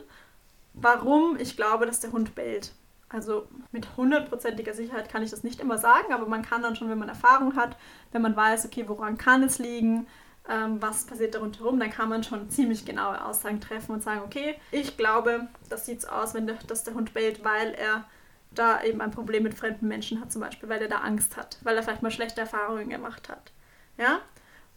warum 0.73 1.37
ich 1.39 1.57
glaube, 1.57 1.87
dass 1.87 2.01
der 2.01 2.13
Hund 2.13 2.35
bellt. 2.35 2.73
Also 3.09 3.49
mit 3.71 3.97
hundertprozentiger 3.97 4.75
Sicherheit 4.75 5.09
kann 5.09 5.23
ich 5.23 5.31
das 5.31 5.45
nicht 5.45 5.61
immer 5.61 5.79
sagen, 5.79 6.13
aber 6.13 6.27
man 6.27 6.43
kann 6.43 6.63
dann 6.63 6.75
schon, 6.75 6.91
wenn 6.91 6.99
man 6.99 7.09
Erfahrung 7.09 7.55
hat, 7.57 7.77
wenn 8.13 8.23
man 8.23 8.37
weiß, 8.37 8.67
okay, 8.67 8.85
woran 8.89 9.17
kann 9.17 9.43
es 9.45 9.59
liegen, 9.59 10.07
ähm, 10.49 10.81
was 10.83 11.07
passiert 11.07 11.35
da 11.35 11.41
rundherum, 11.41 11.79
dann 11.79 11.91
kann 11.91 12.09
man 12.09 12.25
schon 12.25 12.51
ziemlich 12.51 12.85
genaue 12.85 13.25
Aussagen 13.25 13.61
treffen 13.61 13.93
und 13.93 14.03
sagen, 14.03 14.23
okay, 14.25 14.57
ich 14.71 14.97
glaube, 14.97 15.49
das 15.69 15.87
sieht 15.87 16.03
so 16.03 16.09
aus, 16.09 16.35
wenn 16.35 16.47
der, 16.47 16.57
dass 16.67 16.85
der 16.85 16.95
Hund 16.95 17.15
bellt, 17.15 17.45
weil 17.45 17.75
er 17.75 18.05
da 18.53 18.83
eben 18.83 19.01
ein 19.01 19.11
Problem 19.11 19.43
mit 19.43 19.55
fremden 19.55 19.89
Menschen 19.89 20.21
hat, 20.21 20.33
zum 20.33 20.41
Beispiel, 20.41 20.69
weil 20.69 20.83
er 20.83 20.89
da 20.89 20.99
Angst 20.99 21.37
hat, 21.37 21.59
weil 21.63 21.77
er 21.77 21.83
vielleicht 21.83 22.03
mal 22.03 22.11
schlechte 22.11 22.41
Erfahrungen 22.41 22.89
gemacht 22.89 23.29
hat. 23.29 23.53
Ja? 23.99 24.21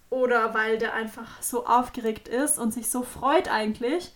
Oder 0.10 0.54
weil 0.54 0.78
der 0.78 0.94
einfach 0.94 1.42
so 1.42 1.66
aufgeregt 1.66 2.28
ist 2.28 2.58
und 2.58 2.74
sich 2.74 2.90
so 2.90 3.04
freut 3.04 3.52
eigentlich 3.52 4.12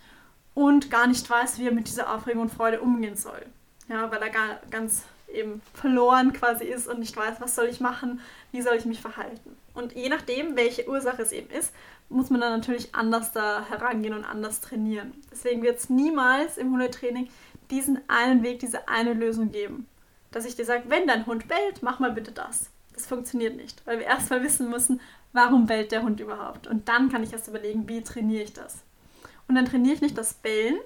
und 0.54 0.90
gar 0.90 1.06
nicht 1.06 1.28
weiß, 1.28 1.58
wie 1.58 1.66
er 1.66 1.72
mit 1.72 1.88
dieser 1.88 2.12
Aufregung 2.12 2.42
und 2.42 2.52
Freude 2.52 2.80
umgehen 2.80 3.16
soll. 3.16 3.44
Ja, 3.88 4.10
weil 4.10 4.22
er 4.22 4.30
gar, 4.30 4.60
ganz 4.70 5.02
eben 5.32 5.60
verloren 5.74 6.32
quasi 6.32 6.64
ist 6.64 6.88
und 6.88 7.00
nicht 7.00 7.16
weiß, 7.16 7.40
was 7.40 7.54
soll 7.54 7.66
ich 7.66 7.80
machen, 7.80 8.20
wie 8.52 8.62
soll 8.62 8.76
ich 8.76 8.84
mich 8.84 9.00
verhalten. 9.00 9.56
Und 9.74 9.94
je 9.94 10.08
nachdem, 10.08 10.56
welche 10.56 10.88
Ursache 10.88 11.22
es 11.22 11.32
eben 11.32 11.50
ist, 11.50 11.72
muss 12.08 12.30
man 12.30 12.40
dann 12.40 12.52
natürlich 12.52 12.94
anders 12.94 13.32
da 13.32 13.64
herangehen 13.68 14.14
und 14.14 14.24
anders 14.24 14.60
trainieren. 14.60 15.12
Deswegen 15.30 15.62
wird 15.62 15.78
es 15.78 15.90
niemals 15.90 16.56
im 16.58 16.70
Hundetraining 16.72 17.28
diesen 17.70 17.98
einen 18.08 18.42
Weg, 18.42 18.60
diese 18.60 18.88
eine 18.88 19.14
Lösung 19.14 19.50
geben. 19.50 19.88
Dass 20.30 20.44
ich 20.44 20.56
dir 20.56 20.64
sage, 20.64 20.84
wenn 20.88 21.06
dein 21.06 21.26
Hund 21.26 21.48
bellt, 21.48 21.82
mach 21.82 21.98
mal 21.98 22.12
bitte 22.12 22.32
das. 22.32 22.70
Das 22.92 23.06
funktioniert 23.06 23.56
nicht, 23.56 23.82
weil 23.86 23.98
wir 23.98 24.06
erstmal 24.06 24.42
wissen 24.42 24.70
müssen, 24.70 25.00
warum 25.34 25.66
bellt 25.66 25.92
der 25.92 26.02
Hund 26.02 26.20
überhaupt. 26.20 26.66
Und 26.66 26.88
dann 26.88 27.10
kann 27.10 27.22
ich 27.22 27.34
erst 27.34 27.48
überlegen, 27.48 27.86
wie 27.86 28.02
trainiere 28.02 28.44
ich 28.44 28.54
das. 28.54 28.78
Und 29.46 29.56
dann 29.56 29.66
trainiere 29.66 29.96
ich 29.96 30.00
nicht 30.00 30.16
das 30.16 30.32
Bellen, 30.32 30.78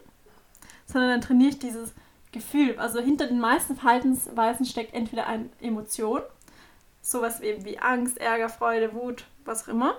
sondern 0.86 1.10
dann 1.10 1.20
trainiere 1.20 1.50
ich 1.50 1.60
dieses 1.60 1.94
Gefühl. 2.32 2.76
Also 2.78 2.98
hinter 2.98 3.28
den 3.28 3.38
meisten 3.38 3.76
Verhaltensweisen 3.76 4.66
steckt 4.66 4.94
entweder 4.94 5.28
eine 5.28 5.48
Emotion, 5.60 6.22
sowas 7.00 7.40
eben 7.40 7.64
wie 7.64 7.78
Angst, 7.78 8.18
Ärger, 8.18 8.48
Freude, 8.48 8.92
Wut, 8.94 9.24
was 9.44 9.64
auch 9.64 9.68
immer. 9.68 9.94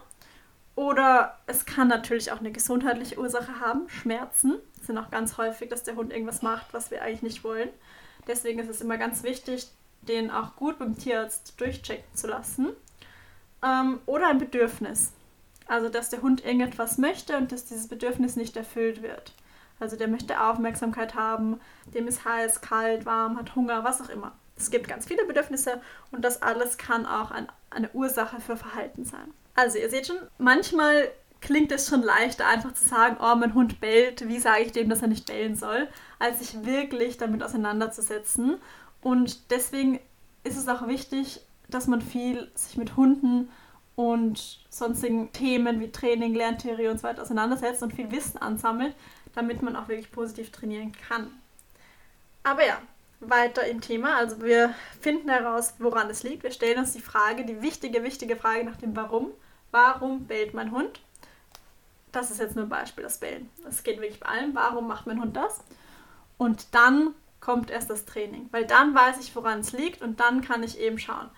Oder 0.76 1.38
es 1.48 1.66
kann 1.66 1.88
natürlich 1.88 2.34
auch 2.34 2.40
eine 2.40 2.52
gesundheitliche 2.52 3.18
Ursache 3.18 3.62
haben, 3.62 3.88
Schmerzen 3.88 4.60
sind 4.82 4.98
auch 4.98 5.12
ganz 5.12 5.38
häufig, 5.38 5.70
dass 5.70 5.84
der 5.84 5.96
Hund 5.96 6.12
irgendwas 6.12 6.42
macht, 6.42 6.74
was 6.74 6.92
wir 6.92 7.02
eigentlich 7.02 7.22
nicht 7.22 7.44
wollen. 7.44 7.70
Deswegen 8.28 8.60
ist 8.60 8.70
es 8.70 8.82
immer 8.82 8.98
ganz 8.98 9.24
wichtig, 9.24 9.68
den 10.02 10.32
auch 10.32 10.56
gut 10.56 10.80
beim 10.80 10.98
Tierarzt 10.98 11.60
durchchecken 11.60 12.16
zu 12.16 12.28
lassen. 12.28 12.70
Ähm, 13.64 14.00
oder 14.06 14.30
ein 14.30 14.38
Bedürfnis. 14.38 15.12
Also, 15.68 15.90
dass 15.90 16.10
der 16.10 16.22
Hund 16.22 16.44
irgendetwas 16.44 16.98
möchte 16.98 17.38
und 17.38 17.52
dass 17.52 17.66
dieses 17.66 17.88
Bedürfnis 17.88 18.36
nicht 18.36 18.58
erfüllt 18.58 19.02
wird. 19.04 19.34
Also, 19.80 19.96
der 19.96 20.08
möchte 20.08 20.42
Aufmerksamkeit 20.42 21.16
haben, 21.16 21.60
dem 21.94 22.08
ist 22.08 22.26
heiß, 22.26 22.62
kalt, 22.62 23.06
warm, 23.06 23.38
hat 23.38 23.56
Hunger, 23.56 23.84
was 23.84 24.02
auch 24.02 24.10
immer. 24.10 24.34
Es 24.58 24.72
gibt 24.72 24.88
ganz 24.88 25.06
viele 25.06 25.26
Bedürfnisse 25.26 25.80
und 26.12 26.26
das 26.26 26.42
alles 26.42 26.78
kann 26.78 27.06
auch 27.06 27.32
ein, 27.32 27.48
eine 27.70 27.90
Ursache 27.92 28.42
für 28.42 28.58
Verhalten 28.58 29.06
sein. 29.06 29.34
Also, 29.56 29.78
ihr 29.78 29.90
seht 29.90 30.08
schon, 30.08 30.18
manchmal 30.38 31.10
klingt 31.42 31.72
es 31.72 31.88
schon 31.88 32.02
leichter, 32.02 32.48
einfach 32.48 32.74
zu 32.74 32.88
sagen, 32.88 33.18
oh, 33.22 33.36
mein 33.36 33.54
Hund 33.54 33.80
bellt, 33.80 34.28
wie 34.28 34.40
sage 34.40 34.64
ich 34.64 34.72
dem, 34.72 34.90
dass 34.90 35.02
er 35.02 35.08
nicht 35.08 35.28
bellen 35.28 35.56
soll, 35.56 35.88
als 36.18 36.40
sich 36.40 36.66
wirklich 36.66 37.18
damit 37.18 37.44
auseinanderzusetzen. 37.44 38.58
Und 39.02 39.52
deswegen 39.52 40.00
ist 40.44 40.58
es 40.58 40.68
auch 40.68 40.88
wichtig, 40.88 41.42
dass 41.70 41.88
man 41.88 42.02
viel 42.02 42.50
sich 42.56 42.78
mit 42.78 42.96
Hunden 42.96 43.50
und 43.96 44.60
sonstigen 44.70 45.32
Themen 45.34 45.80
wie 45.80 45.92
Training, 45.92 46.34
Lerntheorie 46.34 46.88
und 46.88 46.98
so 46.98 47.04
weiter 47.04 47.22
auseinandersetzt 47.22 47.84
und 47.84 47.94
viel 47.94 48.12
Wissen 48.12 48.38
ansammelt, 48.38 48.96
damit 49.34 49.62
man 49.62 49.76
auch 49.76 49.88
wirklich 49.88 50.12
positiv 50.12 50.52
trainieren 50.52 50.94
kann. 51.08 51.32
Aber 52.44 52.66
ja, 52.66 52.82
weiter 53.20 53.66
im 53.68 53.82
Thema. 53.82 54.16
Also 54.16 54.42
wir 54.42 54.74
finden 55.02 55.30
heraus, 55.30 55.74
woran 55.80 56.10
es 56.10 56.24
liegt. 56.24 56.44
Wir 56.44 56.52
stellen 56.52 56.80
uns 56.80 56.94
die 56.94 57.02
Frage, 57.02 57.46
die 57.46 57.62
wichtige, 57.62 58.04
wichtige 58.04 58.36
Frage 58.36 58.64
nach 58.64 58.78
dem 58.78 58.96
Warum. 58.96 59.32
Warum 59.72 60.26
bellt 60.26 60.54
mein 60.54 60.72
Hund? 60.72 61.02
das 62.12 62.32
ist 62.32 62.40
jetzt 62.40 62.56
nur 62.56 62.66
ein 62.66 62.70
Beispiel, 62.70 63.04
das 63.04 63.20
Bellen. 63.20 63.50
Es 63.68 63.84
geht 63.84 64.00
wirklich 64.00 64.20
bei 64.20 64.28
allem. 64.28 64.56
Warum 64.56 64.88
macht 64.88 65.06
mein 65.06 65.22
Hund 65.22 65.36
das? 65.36 65.64
Und 66.38 66.74
dann 66.74 67.14
kommt 67.40 67.70
erst 67.70 67.90
das 67.90 68.06
Training. 68.06 68.50
Weil 68.52 68.66
dann 68.66 68.96
weiß 68.96 69.20
ich, 69.20 69.36
woran 69.36 69.60
es 69.60 69.72
liegt 69.74 70.02
und 70.02 70.20
dann 70.20 70.42
kann 70.42 70.64
ich 70.64 70.80
eben 70.80 71.00
schauen. 71.00 71.30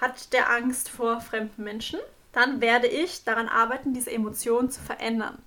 Hat 0.00 0.32
der 0.32 0.50
Angst 0.50 0.88
vor 0.88 1.20
fremden 1.20 1.62
Menschen? 1.62 2.00
Dann 2.32 2.60
werde 2.60 2.86
ich 2.86 3.24
daran 3.24 3.48
arbeiten, 3.48 3.92
diese 3.92 4.10
Emotionen 4.10 4.70
zu 4.70 4.80
verändern. 4.80 5.38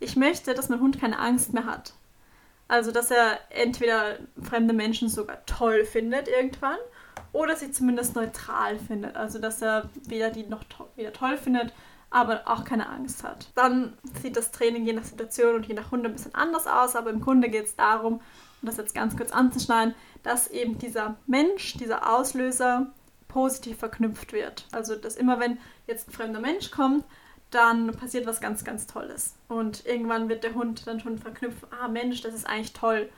Ich 0.00 0.16
möchte, 0.16 0.54
dass 0.54 0.68
mein 0.68 0.80
Hund 0.80 1.00
keine 1.00 1.18
Angst 1.18 1.52
mehr 1.52 1.66
hat. 1.66 1.94
Also, 2.66 2.90
dass 2.90 3.10
er 3.10 3.38
entweder 3.50 4.18
fremde 4.42 4.74
Menschen 4.74 5.08
sogar 5.08 5.44
toll 5.46 5.84
findet 5.84 6.26
irgendwann 6.26 6.78
oder 7.32 7.54
sie 7.54 7.70
zumindest 7.70 8.16
neutral 8.16 8.78
findet. 8.78 9.14
Also, 9.14 9.38
dass 9.38 9.62
er 9.62 9.90
weder 10.08 10.30
die 10.30 10.44
noch 10.44 10.64
to 10.64 10.88
wieder 10.96 11.12
toll 11.12 11.36
findet, 11.36 11.72
aber 12.10 12.42
auch 12.46 12.64
keine 12.64 12.88
Angst 12.88 13.22
hat. 13.22 13.50
Dann 13.54 13.96
sieht 14.20 14.36
das 14.36 14.50
Training 14.50 14.84
je 14.84 14.94
nach 14.94 15.04
Situation 15.04 15.54
und 15.54 15.66
je 15.66 15.74
nach 15.74 15.90
Hund 15.90 16.04
ein 16.04 16.12
bisschen 16.12 16.34
anders 16.34 16.66
aus, 16.66 16.96
aber 16.96 17.10
im 17.10 17.20
Grunde 17.20 17.48
geht 17.48 17.66
es 17.66 17.76
darum, 17.76 18.14
um 18.14 18.22
das 18.62 18.78
jetzt 18.78 18.94
ganz 18.94 19.16
kurz 19.16 19.32
anzuschneiden, 19.32 19.94
dass 20.22 20.48
eben 20.48 20.78
dieser 20.78 21.16
Mensch, 21.26 21.74
dieser 21.74 22.12
Auslöser 22.12 22.92
positiv 23.32 23.78
verknüpft 23.78 24.32
wird. 24.32 24.66
Also, 24.72 24.96
dass 24.96 25.16
immer 25.16 25.40
wenn 25.40 25.58
jetzt 25.86 26.08
ein 26.08 26.12
fremder 26.12 26.40
Mensch 26.40 26.70
kommt, 26.70 27.04
dann 27.50 27.92
passiert 27.92 28.26
was 28.26 28.40
ganz, 28.40 28.64
ganz 28.64 28.86
Tolles. 28.86 29.34
Und 29.48 29.84
irgendwann 29.86 30.28
wird 30.28 30.44
der 30.44 30.54
Hund 30.54 30.86
dann 30.86 31.00
schon 31.00 31.18
verknüpfen, 31.18 31.68
ah 31.70 31.88
Mensch, 31.88 32.22
das 32.22 32.34
ist 32.34 32.46
eigentlich 32.46 32.72
toll. 32.72 33.10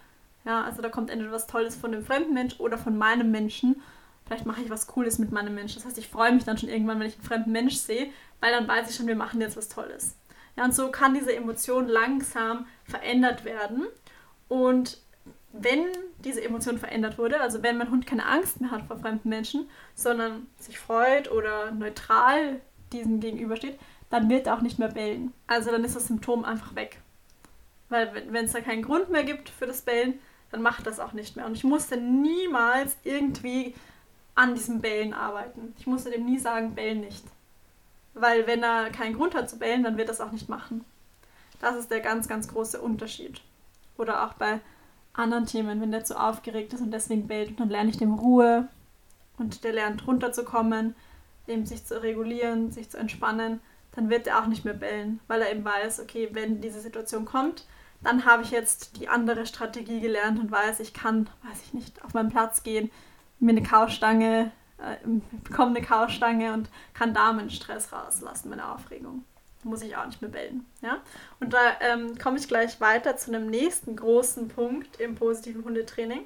Ja, 0.44 0.62
also 0.62 0.82
da 0.82 0.88
kommt 0.88 1.10
entweder 1.10 1.32
was 1.32 1.46
Tolles 1.46 1.76
von 1.76 1.92
dem 1.92 2.04
fremden 2.04 2.34
Mensch 2.34 2.58
oder 2.58 2.76
von 2.76 2.98
meinem 2.98 3.30
Menschen. 3.30 3.80
Vielleicht 4.26 4.46
mache 4.46 4.62
ich 4.62 4.70
was 4.70 4.86
Cooles 4.86 5.18
mit 5.18 5.32
meinem 5.32 5.54
Menschen. 5.54 5.76
Das 5.76 5.86
heißt, 5.86 5.98
ich 5.98 6.08
freue 6.08 6.32
mich 6.32 6.44
dann 6.44 6.58
schon 6.58 6.68
irgendwann, 6.68 6.98
wenn 6.98 7.06
ich 7.06 7.14
einen 7.14 7.24
fremden 7.24 7.52
Mensch 7.52 7.76
sehe, 7.76 8.08
weil 8.40 8.52
dann 8.52 8.66
weiß 8.68 8.90
ich 8.90 8.96
schon, 8.96 9.06
wir 9.06 9.16
machen 9.16 9.40
jetzt 9.40 9.56
was 9.56 9.68
Tolles. 9.68 10.16
Ja, 10.56 10.64
und 10.64 10.74
so 10.74 10.90
kann 10.90 11.14
diese 11.14 11.34
Emotion 11.34 11.88
langsam 11.88 12.66
verändert 12.84 13.44
werden. 13.44 13.86
Und 14.48 14.98
wenn 15.56 15.86
diese 16.24 16.42
Emotion 16.42 16.78
verändert 16.78 17.16
wurde, 17.16 17.40
also 17.40 17.62
wenn 17.62 17.78
mein 17.78 17.90
Hund 17.90 18.06
keine 18.06 18.26
Angst 18.26 18.60
mehr 18.60 18.70
hat 18.70 18.86
vor 18.86 18.98
fremden 18.98 19.28
Menschen, 19.28 19.68
sondern 19.94 20.46
sich 20.58 20.78
freut 20.78 21.30
oder 21.30 21.70
neutral 21.70 22.60
diesem 22.92 23.20
gegenübersteht, 23.20 23.78
dann 24.10 24.28
wird 24.28 24.46
er 24.46 24.56
auch 24.56 24.60
nicht 24.60 24.78
mehr 24.78 24.88
bellen. 24.88 25.32
Also 25.46 25.70
dann 25.70 25.84
ist 25.84 25.94
das 25.94 26.08
Symptom 26.08 26.44
einfach 26.44 26.74
weg. 26.74 26.98
Weil 27.88 28.26
wenn 28.30 28.46
es 28.46 28.52
da 28.52 28.60
keinen 28.60 28.82
Grund 28.82 29.10
mehr 29.10 29.24
gibt 29.24 29.48
für 29.48 29.66
das 29.66 29.82
Bellen, 29.82 30.18
dann 30.50 30.62
macht 30.62 30.86
das 30.86 31.00
auch 31.00 31.12
nicht 31.12 31.36
mehr. 31.36 31.46
Und 31.46 31.54
ich 31.54 31.64
musste 31.64 31.96
niemals 31.96 32.96
irgendwie 33.04 33.74
an 34.34 34.54
diesem 34.54 34.80
Bellen 34.80 35.14
arbeiten. 35.14 35.74
Ich 35.78 35.86
musste 35.86 36.10
dem 36.10 36.24
nie 36.24 36.38
sagen, 36.38 36.74
bellen 36.74 37.00
nicht. 37.00 37.24
Weil 38.14 38.46
wenn 38.46 38.62
er 38.62 38.90
keinen 38.90 39.14
Grund 39.14 39.34
hat 39.34 39.48
zu 39.48 39.58
bellen, 39.58 39.84
dann 39.84 39.96
wird 39.96 40.08
er 40.08 40.14
es 40.14 40.20
auch 40.20 40.32
nicht 40.32 40.48
machen. 40.48 40.84
Das 41.60 41.76
ist 41.76 41.90
der 41.90 42.00
ganz, 42.00 42.28
ganz 42.28 42.48
große 42.48 42.80
Unterschied. 42.80 43.40
Oder 43.96 44.24
auch 44.24 44.34
bei 44.34 44.60
anderen 45.14 45.46
Themen, 45.46 45.80
wenn 45.80 45.92
der 45.92 46.04
zu 46.04 46.20
aufgeregt 46.20 46.72
ist 46.72 46.80
und 46.80 46.90
deswegen 46.90 47.26
bellt 47.26 47.50
und 47.50 47.60
dann 47.60 47.70
lerne 47.70 47.90
ich 47.90 47.96
dem 47.96 48.14
Ruhe 48.14 48.68
und 49.38 49.64
der 49.64 49.72
lernt 49.72 50.06
runterzukommen, 50.06 50.94
eben 51.46 51.64
sich 51.64 51.84
zu 51.84 52.02
regulieren, 52.02 52.70
sich 52.70 52.90
zu 52.90 52.98
entspannen, 52.98 53.60
dann 53.92 54.10
wird 54.10 54.26
er 54.26 54.42
auch 54.42 54.46
nicht 54.46 54.64
mehr 54.64 54.74
bellen, 54.74 55.20
weil 55.28 55.42
er 55.42 55.52
eben 55.52 55.64
weiß, 55.64 56.00
okay, 56.00 56.28
wenn 56.32 56.60
diese 56.60 56.80
Situation 56.80 57.24
kommt, 57.24 57.64
dann 58.02 58.24
habe 58.26 58.42
ich 58.42 58.50
jetzt 58.50 59.00
die 59.00 59.08
andere 59.08 59.46
Strategie 59.46 60.00
gelernt 60.00 60.38
und 60.38 60.50
weiß, 60.50 60.80
ich 60.80 60.92
kann, 60.92 61.28
weiß 61.48 61.62
ich 61.64 61.74
nicht, 61.74 62.04
auf 62.04 62.12
meinen 62.12 62.30
Platz 62.30 62.62
gehen, 62.62 62.90
mir 63.38 63.52
eine 63.52 63.62
Kaustange, 63.62 64.50
äh, 64.78 64.96
bekomme 65.44 65.76
eine 65.76 65.86
Kaustange 65.86 66.52
und 66.52 66.68
kann 66.92 67.14
da 67.14 67.32
meinen 67.32 67.50
Stress 67.50 67.92
rauslassen, 67.92 68.50
meine 68.50 68.68
Aufregung. 68.68 69.24
Muss 69.64 69.82
ich 69.82 69.96
auch 69.96 70.06
nicht 70.06 70.22
mehr 70.22 70.30
bellen. 70.30 70.66
Ja? 70.82 71.02
Und 71.40 71.52
da 71.52 71.58
ähm, 71.80 72.18
komme 72.18 72.38
ich 72.38 72.48
gleich 72.48 72.80
weiter 72.80 73.16
zu 73.16 73.32
einem 73.34 73.48
nächsten 73.48 73.96
großen 73.96 74.48
Punkt 74.48 75.00
im 75.00 75.14
positiven 75.14 75.64
Hundetraining. 75.64 76.24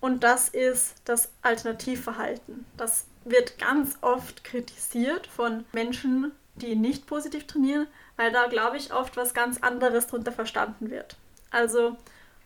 Und 0.00 0.24
das 0.24 0.48
ist 0.48 0.96
das 1.04 1.30
Alternativverhalten. 1.42 2.64
Das 2.76 3.06
wird 3.24 3.58
ganz 3.58 3.98
oft 4.00 4.44
kritisiert 4.44 5.26
von 5.26 5.64
Menschen, 5.72 6.32
die 6.54 6.74
nicht 6.74 7.06
positiv 7.06 7.46
trainieren, 7.46 7.86
weil 8.16 8.32
da, 8.32 8.46
glaube 8.46 8.76
ich, 8.76 8.92
oft 8.92 9.16
was 9.16 9.34
ganz 9.34 9.58
anderes 9.58 10.06
drunter 10.06 10.32
verstanden 10.32 10.90
wird. 10.90 11.16
Also 11.50 11.96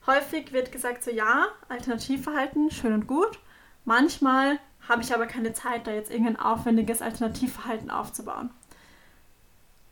häufig 0.07 0.53
wird 0.53 0.73
gesagt, 0.73 1.05
so 1.05 1.11
ja, 1.11 1.47
Alternativverhalten, 1.69 2.71
schön 2.71 2.93
und 2.93 3.07
gut. 3.07 3.39
Manchmal 3.85 4.59
habe 4.89 5.03
ich 5.03 5.15
aber 5.15 5.27
keine 5.27 5.53
Zeit, 5.53 5.87
da 5.87 5.93
jetzt 5.93 6.11
irgendein 6.11 6.39
aufwendiges 6.39 7.03
Alternativverhalten 7.03 7.91
aufzubauen. 7.91 8.51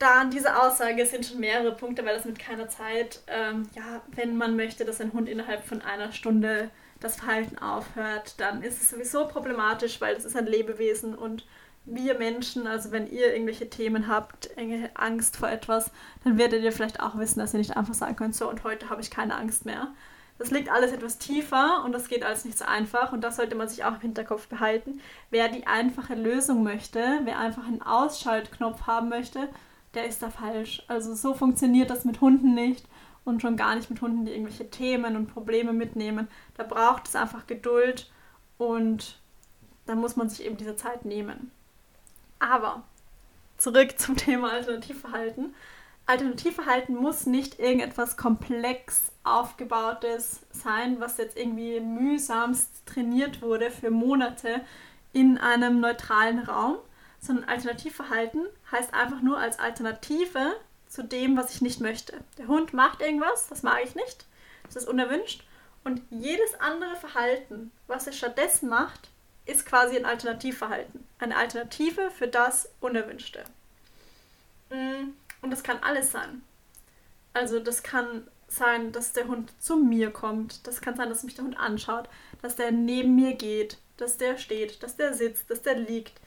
Da 0.03 0.21
an 0.21 0.33
dieser 0.33 0.61
Aussage 0.61 1.07
sind 1.07 1.27
schon 1.27 1.39
mehrere 1.39 1.77
Punkte, 1.77 2.05
weil 2.05 2.17
das 2.17 2.25
mit 2.25 2.37
keiner 2.37 2.69
Zeit, 2.69 3.21
ähm, 3.29 3.69
ja, 3.77 4.03
wenn 4.09 4.37
man 4.37 4.57
möchte, 4.57 4.85
dass 4.85 5.01
ein 5.01 5.13
Hund 5.13 5.29
innerhalb 5.29 5.63
von 5.63 5.81
einer 5.81 6.11
Stunde 6.11 6.71
das 6.99 7.15
Verhalten 7.15 7.57
aufhört, 7.59 8.35
dann 8.39 8.65
ist 8.65 8.83
es 8.83 8.91
sowieso 8.91 9.29
problematisch, 9.29 10.01
weil 10.01 10.17
das 10.17 10.25
ist 10.25 10.37
ein 10.37 10.47
Lebewesen 10.47 11.15
und 11.15 11.47
wir 11.85 12.19
Menschen, 12.19 12.67
also 12.67 12.91
wenn 12.91 13.09
ihr 13.09 13.33
irgendwelche 13.33 13.71
Themen 13.71 14.09
habt, 14.09 14.51
Angst 14.95 15.37
vor 15.37 15.49
etwas, 15.49 15.93
dann 16.25 16.37
werdet 16.37 16.65
ihr 16.65 16.73
vielleicht 16.73 16.99
auch 16.99 17.17
wissen, 17.17 17.39
dass 17.39 17.55
ihr 17.55 17.59
nicht 17.59 17.77
einfach 17.77 17.95
sagen 17.95 18.17
könnt, 18.17 18.35
so 18.35 18.51
und 18.51 18.65
heute 18.65 18.91
habe 18.91 19.03
ich 19.03 19.11
keine 19.13 19.37
Angst 19.37 19.67
mehr. 19.67 19.95
Das 20.37 20.51
liegt 20.51 20.69
alles 20.69 20.91
etwas 20.91 21.19
tiefer 21.19 21.85
und 21.85 21.93
das 21.93 22.09
geht 22.09 22.25
alles 22.25 22.45
nicht 22.45 22.59
so 22.59 22.65
einfach 22.65 23.13
und 23.13 23.21
das 23.21 23.37
sollte 23.37 23.55
man 23.55 23.69
sich 23.69 23.85
auch 23.85 23.95
im 23.95 24.01
Hinterkopf 24.01 24.49
behalten. 24.49 25.01
Wer 25.31 25.47
die 25.47 25.69
einfache 25.69 26.17
Lösung 26.17 26.65
möchte, 26.65 27.21
wer 27.23 27.39
einfach 27.39 27.69
einen 27.69 27.83
Ausschaltknopf 27.83 28.89
haben 28.89 29.09
möchte, 29.09 29.49
der 29.95 30.07
ist 30.07 30.23
da 30.23 30.31
falsch. 30.31 30.83
Also 30.89 31.15
so 31.15 31.35
funktioniert 31.35 31.91
das 31.91 32.05
mit 32.05 32.21
Hunden 32.21 32.55
nicht 32.55 32.87
und 33.25 33.43
schon 33.43 33.57
gar 33.57 33.75
nicht 33.75 33.91
mit 33.91 34.01
Hunden, 34.01 34.25
die 34.25 34.33
irgendwelche 34.33 34.71
Themen 34.71 35.17
und 35.17 35.27
Probleme 35.27 35.73
mitnehmen. 35.73 36.29
Da 36.57 36.65
braucht 36.65 37.09
es 37.09 37.17
einfach 37.17 37.47
Geduld 37.47 38.11
und 38.59 39.21
da 39.87 39.95
muss 39.95 40.17
man 40.17 40.29
sich 40.29 40.45
eben 40.45 40.57
diese 40.57 40.77
Zeit 40.77 41.05
nehmen. 41.05 41.51
Aber 42.39 42.83
zurück 43.59 43.95
zum 43.99 44.17
Thema 44.17 44.53
Alternativverhalten. 44.53 45.55
Alternativverhalten 46.05 46.97
muss 46.97 47.27
nicht 47.27 47.61
irgendetwas 47.61 48.17
komplex 48.17 49.13
aufgebautes 49.23 50.41
sein, 50.51 50.99
was 50.99 51.17
jetzt 51.17 51.37
irgendwie 51.37 51.79
mühsamst 51.79 52.85
trainiert 52.87 53.41
wurde 53.41 53.71
für 53.71 53.91
Monate 53.91 54.63
in 55.13 55.39
einem 55.39 55.79
neutralen 55.81 56.41
Raum, 56.41 56.77
sondern 57.23 57.49
Alternativverhalten 57.49 58.47
heißt 58.71 58.93
einfach 58.93 59.23
nur 59.23 59.39
als 59.39 59.59
Alternative 59.59 60.55
zu 60.89 61.03
dem, 61.03 61.37
was 61.39 61.55
ich 61.55 61.63
nicht 61.63 61.81
möchte. 61.81 62.23
Der 62.37 62.49
Hund 62.49 62.75
macht 62.75 63.01
irgendwas, 63.01 63.49
das 63.49 63.63
mag 63.63 63.81
ich 63.83 63.95
nicht, 63.95 64.27
das 64.65 64.77
ist 64.77 64.89
unerwünscht 64.89 65.43
und 65.85 66.03
jedes 66.11 66.61
andere 66.61 66.97
Verhalten, 66.97 67.73
was 67.87 68.07
er 68.07 68.13
stattdessen 68.13 68.69
macht, 68.69 69.09
ist 69.47 69.67
quasi 69.67 69.97
ein 69.97 70.05
Alternativverhalten. 70.05 71.05
Eine 71.19 71.37
Alternative 71.37 72.11
für 72.11 72.29
das 72.29 72.69
Unerwünschte. 72.81 73.43
Mm, 74.71 75.11
und 75.41 75.51
das 75.51 75.65
kann 75.65 75.79
alles 75.83 76.13
sein. 76.13 76.43
Also 77.35 77.59
das 77.59 77.83
kann 77.83 78.29
sein, 78.47 78.93
dass 78.93 79.13
der 79.13 79.27
Hund 79.27 79.53
zu 79.59 79.77
mir 79.77 80.11
kommt. 80.11 80.67
Das 80.67 80.81
kann 80.81 80.95
sein, 80.95 81.09
dass 81.09 81.25
mich 81.25 81.35
der 81.35 81.45
Hund 81.45 81.59
anschaut, 81.59 82.09
dass 82.43 82.55
der 82.55 82.71
neben 82.71 83.17
mir 83.17 83.35
geht, 83.35 83.79
dass 83.97 84.19
der 84.19 84.37
steht, 84.39 84.83
dass 84.83 84.97
der 84.97 85.15
sitzt, 85.15 85.51
dass 85.51 85.63
der 85.63 85.75
liegt, 85.77 86.21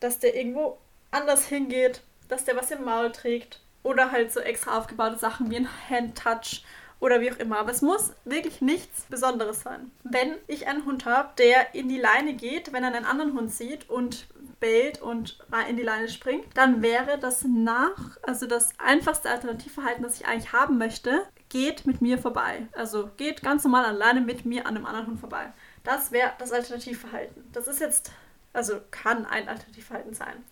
dass 0.00 0.18
der 0.18 0.34
irgendwo 0.34 0.78
anders 1.10 1.46
hingeht, 1.46 2.02
dass 2.28 2.44
der 2.44 2.56
was 2.56 2.70
im 2.70 2.84
Maul 2.84 3.12
trägt. 3.12 3.60
Oder 3.82 4.12
halt 4.12 4.30
so 4.32 4.40
extra 4.40 4.76
aufgebaute 4.76 5.18
Sachen 5.18 5.50
wie 5.50 5.56
ein 5.56 5.68
Hand-Touch 5.88 6.64
oder 7.00 7.20
wie 7.20 7.32
auch 7.32 7.38
immer. 7.38 7.58
Aber 7.58 7.70
es 7.70 7.80
muss 7.80 8.12
wirklich 8.24 8.60
nichts 8.60 9.02
Besonderes 9.08 9.62
sein. 9.62 9.90
Wenn 10.04 10.34
ich 10.46 10.66
einen 10.66 10.84
Hund 10.84 11.06
habe, 11.06 11.30
der 11.38 11.74
in 11.74 11.88
die 11.88 11.98
Leine 11.98 12.34
geht, 12.34 12.72
wenn 12.72 12.84
er 12.84 12.94
einen 12.94 13.06
anderen 13.06 13.32
Hund 13.32 13.50
sieht 13.50 13.88
und 13.88 14.26
bellt 14.60 15.00
und 15.00 15.38
in 15.68 15.76
die 15.76 15.82
Leine 15.82 16.08
springt, 16.08 16.44
dann 16.54 16.82
wäre 16.82 17.18
das 17.18 17.44
nach, 17.44 18.18
also 18.22 18.46
das 18.46 18.70
einfachste 18.78 19.30
Alternativverhalten, 19.30 20.02
das 20.02 20.20
ich 20.20 20.26
eigentlich 20.26 20.52
haben 20.52 20.76
möchte, 20.76 21.22
geht 21.48 21.86
mit 21.86 22.02
mir 22.02 22.18
vorbei. 22.18 22.68
Also 22.72 23.10
geht 23.16 23.42
ganz 23.42 23.64
normal 23.64 23.86
alleine 23.86 24.20
mit 24.20 24.44
mir 24.44 24.66
an 24.66 24.76
einem 24.76 24.86
anderen 24.86 25.06
Hund 25.06 25.20
vorbei. 25.20 25.52
Das 25.82 26.12
wäre 26.12 26.32
das 26.38 26.52
Alternativverhalten. 26.52 27.50
Das 27.52 27.66
ist 27.66 27.80
jetzt, 27.80 28.12
also 28.52 28.80
kann 28.90 29.26
ein 29.26 29.48
Alternativverhalten 29.48 30.14
sein. 30.14 30.44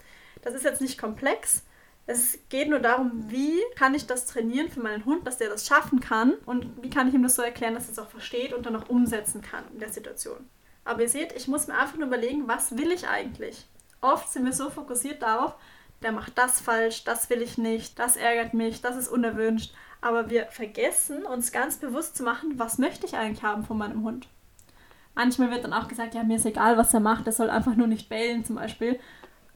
Das 0.43 0.55
ist 0.55 0.65
jetzt 0.65 0.81
nicht 0.81 0.99
komplex, 0.99 1.63
es 2.09 2.39
geht 2.49 2.71
nur 2.71 2.79
darum, 2.79 3.31
wie 3.31 3.61
kann 3.77 3.95
ich 3.95 4.07
das 4.07 4.25
trainieren 4.25 4.71
für 4.71 4.81
meinen 4.81 5.05
Hund, 5.05 5.27
dass 5.27 5.37
der 5.37 5.51
das 5.51 5.67
schaffen 5.67 6.01
kann 6.01 6.33
und 6.47 6.83
wie 6.83 6.89
kann 6.89 7.07
ich 7.07 7.13
ihm 7.13 7.23
das 7.23 7.35
so 7.35 7.43
erklären, 7.43 7.75
dass 7.75 7.85
er 7.85 7.93
es 7.93 7.99
auch 7.99 8.09
versteht 8.09 8.55
und 8.55 8.65
dann 8.65 8.77
auch 8.77 8.89
umsetzen 8.89 9.43
kann 9.43 9.65
in 9.75 9.79
der 9.79 9.91
Situation. 9.91 10.49
Aber 10.87 11.03
ihr 11.03 11.09
seht, 11.11 11.33
ich 11.33 11.49
muss 11.49 11.67
mir 11.67 11.75
einfach 11.77 11.99
nur 11.99 12.07
überlegen, 12.07 12.49
was 12.49 12.79
will 12.79 12.91
ich 12.93 13.07
eigentlich? 13.07 13.67
Oft 14.01 14.33
sind 14.33 14.47
wir 14.47 14.55
so 14.55 14.71
fokussiert 14.71 15.21
darauf, 15.21 15.55
der 16.01 16.13
macht 16.13 16.39
das 16.39 16.63
falsch, 16.63 17.05
das 17.05 17.29
will 17.29 17.43
ich 17.43 17.59
nicht, 17.59 17.99
das 17.99 18.17
ärgert 18.17 18.55
mich, 18.55 18.81
das 18.81 18.97
ist 18.97 19.09
unerwünscht. 19.09 19.75
Aber 20.01 20.31
wir 20.31 20.47
vergessen 20.47 21.27
uns 21.27 21.53
ganz 21.53 21.77
bewusst 21.77 22.17
zu 22.17 22.23
machen, 22.23 22.59
was 22.59 22.79
möchte 22.79 23.05
ich 23.05 23.17
eigentlich 23.17 23.43
haben 23.43 23.67
von 23.67 23.77
meinem 23.77 24.03
Hund. 24.03 24.29
Manchmal 25.19 25.51
wird 25.51 25.65
dann 25.65 25.73
auch 25.73 25.89
gesagt, 25.89 26.15
ja, 26.15 26.23
mir 26.23 26.37
ist 26.37 26.47
egal, 26.47 26.79
was 26.79 26.95
er 26.95 27.01
macht, 27.01 27.27
er 27.27 27.33
soll 27.33 27.51
einfach 27.51 27.75
nur 27.75 27.89
nicht 27.89 28.09
bellen 28.09 28.45
zum 28.45 28.55
Beispiel. 28.55 29.01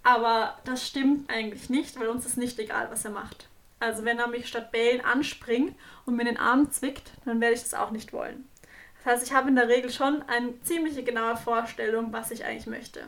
Aber 0.03 0.59
das 0.65 0.85
stimmt 0.85 1.31
eigentlich 1.31 1.71
nicht, 1.71 2.01
weil 2.01 2.09
uns 2.09 2.27
ist 2.27 2.37
nicht 2.37 2.59
egal, 2.59 2.89
was 2.91 3.05
er 3.05 3.13
macht. 3.13 3.47
Also 3.79 4.05
wenn 4.05 4.19
er 4.19 4.27
mich 4.27 4.49
statt 4.49 4.73
bellen 4.73 5.01
anspringt 5.03 5.77
und 6.05 6.17
mir 6.17 6.25
den 6.25 6.37
Arm 6.37 6.73
zwickt, 6.73 7.13
dann 7.25 7.41
werde 7.41 7.55
ich 7.55 7.63
das 7.63 7.75
auch 7.75 7.93
nicht 7.93 8.13
wollen. 8.13 8.49
Das 8.97 9.13
heißt, 9.15 9.27
ich 9.29 9.33
habe 9.33 9.51
in 9.51 9.55
der 9.55 9.69
Regel 9.69 9.93
schon 9.93 10.23
eine 10.23 10.61
ziemlich 10.63 11.05
genaue 11.05 11.37
Vorstellung, 11.37 12.13
was 12.13 12.33
ich 12.33 12.45
eigentlich 12.45 12.67
möchte. 12.67 13.05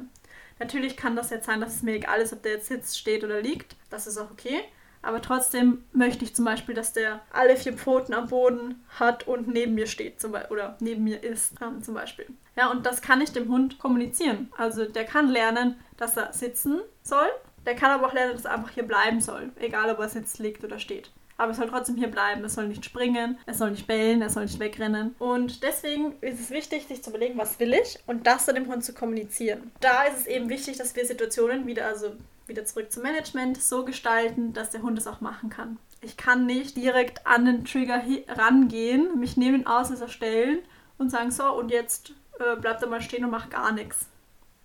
Natürlich 0.60 0.96
kann 0.96 1.16
das 1.16 1.30
jetzt 1.30 1.46
sein, 1.46 1.60
dass 1.60 1.74
es 1.74 1.82
mir 1.82 1.96
egal 1.96 2.20
ist, 2.20 2.32
ob 2.32 2.44
der 2.44 2.52
jetzt 2.52 2.68
sitzt, 2.68 2.96
steht 2.96 3.24
oder 3.24 3.42
liegt. 3.42 3.74
Das 3.90 4.06
ist 4.06 4.16
auch 4.16 4.30
okay. 4.30 4.60
Aber 5.04 5.20
trotzdem 5.20 5.84
möchte 5.92 6.24
ich 6.24 6.34
zum 6.34 6.44
Beispiel, 6.44 6.74
dass 6.74 6.92
der 6.92 7.20
alle 7.30 7.56
vier 7.56 7.74
Pfoten 7.74 8.14
am 8.14 8.28
Boden 8.28 8.82
hat 8.98 9.28
und 9.28 9.48
neben 9.48 9.74
mir 9.74 9.86
steht 9.86 10.20
zum 10.20 10.32
oder 10.50 10.76
neben 10.80 11.04
mir 11.04 11.22
ist 11.22 11.52
ähm, 11.60 11.82
zum 11.82 11.94
Beispiel. 11.94 12.26
Ja, 12.56 12.70
und 12.70 12.86
das 12.86 13.02
kann 13.02 13.20
ich 13.20 13.32
dem 13.32 13.48
Hund 13.48 13.78
kommunizieren. 13.78 14.50
Also 14.56 14.86
der 14.86 15.04
kann 15.04 15.28
lernen, 15.28 15.76
dass 15.96 16.16
er 16.16 16.32
sitzen 16.32 16.80
soll. 17.02 17.28
Der 17.66 17.74
kann 17.74 17.90
aber 17.90 18.06
auch 18.06 18.14
lernen, 18.14 18.32
dass 18.32 18.44
er 18.44 18.52
einfach 18.52 18.70
hier 18.70 18.84
bleiben 18.84 19.20
soll. 19.20 19.52
Egal, 19.60 19.90
ob 19.90 19.98
er 19.98 20.08
sitzt, 20.08 20.38
liegt 20.38 20.64
oder 20.64 20.78
steht. 20.78 21.10
Aber 21.36 21.50
es 21.50 21.56
soll 21.56 21.68
trotzdem 21.68 21.96
hier 21.96 22.10
bleiben. 22.10 22.44
Es 22.44 22.54
soll 22.54 22.68
nicht 22.68 22.84
springen, 22.84 23.38
es 23.46 23.58
soll 23.58 23.72
nicht 23.72 23.86
bellen, 23.86 24.22
es 24.22 24.34
soll 24.34 24.44
nicht 24.44 24.60
wegrennen. 24.60 25.14
Und 25.18 25.62
deswegen 25.62 26.14
ist 26.20 26.40
es 26.40 26.50
wichtig, 26.50 26.86
sich 26.86 27.02
zu 27.02 27.10
überlegen, 27.10 27.36
was 27.38 27.58
will 27.58 27.74
ich 27.74 27.98
und 28.06 28.26
das 28.26 28.46
dann 28.46 28.54
dem 28.54 28.68
Hund 28.68 28.84
zu 28.84 28.94
kommunizieren. 28.94 29.72
Da 29.80 30.04
ist 30.04 30.20
es 30.20 30.26
eben 30.26 30.48
wichtig, 30.48 30.78
dass 30.78 30.94
wir 30.94 31.04
Situationen 31.04 31.66
wieder, 31.66 31.86
also 31.86 32.12
wieder 32.46 32.64
zurück 32.64 32.92
zum 32.92 33.02
Management, 33.02 33.60
so 33.60 33.84
gestalten, 33.84 34.52
dass 34.52 34.70
der 34.70 34.82
Hund 34.82 34.98
es 34.98 35.06
auch 35.06 35.20
machen 35.20 35.50
kann. 35.50 35.78
Ich 36.00 36.16
kann 36.16 36.46
nicht 36.46 36.76
direkt 36.76 37.26
an 37.26 37.46
den 37.46 37.64
Trigger 37.64 38.02
rangehen, 38.28 39.18
mich 39.18 39.36
neben 39.36 39.58
den 39.58 39.66
Auslöser 39.66 40.08
stellen 40.08 40.58
und 40.98 41.10
sagen, 41.10 41.30
so, 41.30 41.44
und 41.52 41.70
jetzt 41.70 42.12
äh, 42.38 42.56
bleibt 42.56 42.82
er 42.82 42.88
mal 42.88 43.00
stehen 43.00 43.24
und 43.24 43.30
macht 43.30 43.50
gar 43.50 43.72
nichts. 43.72 44.06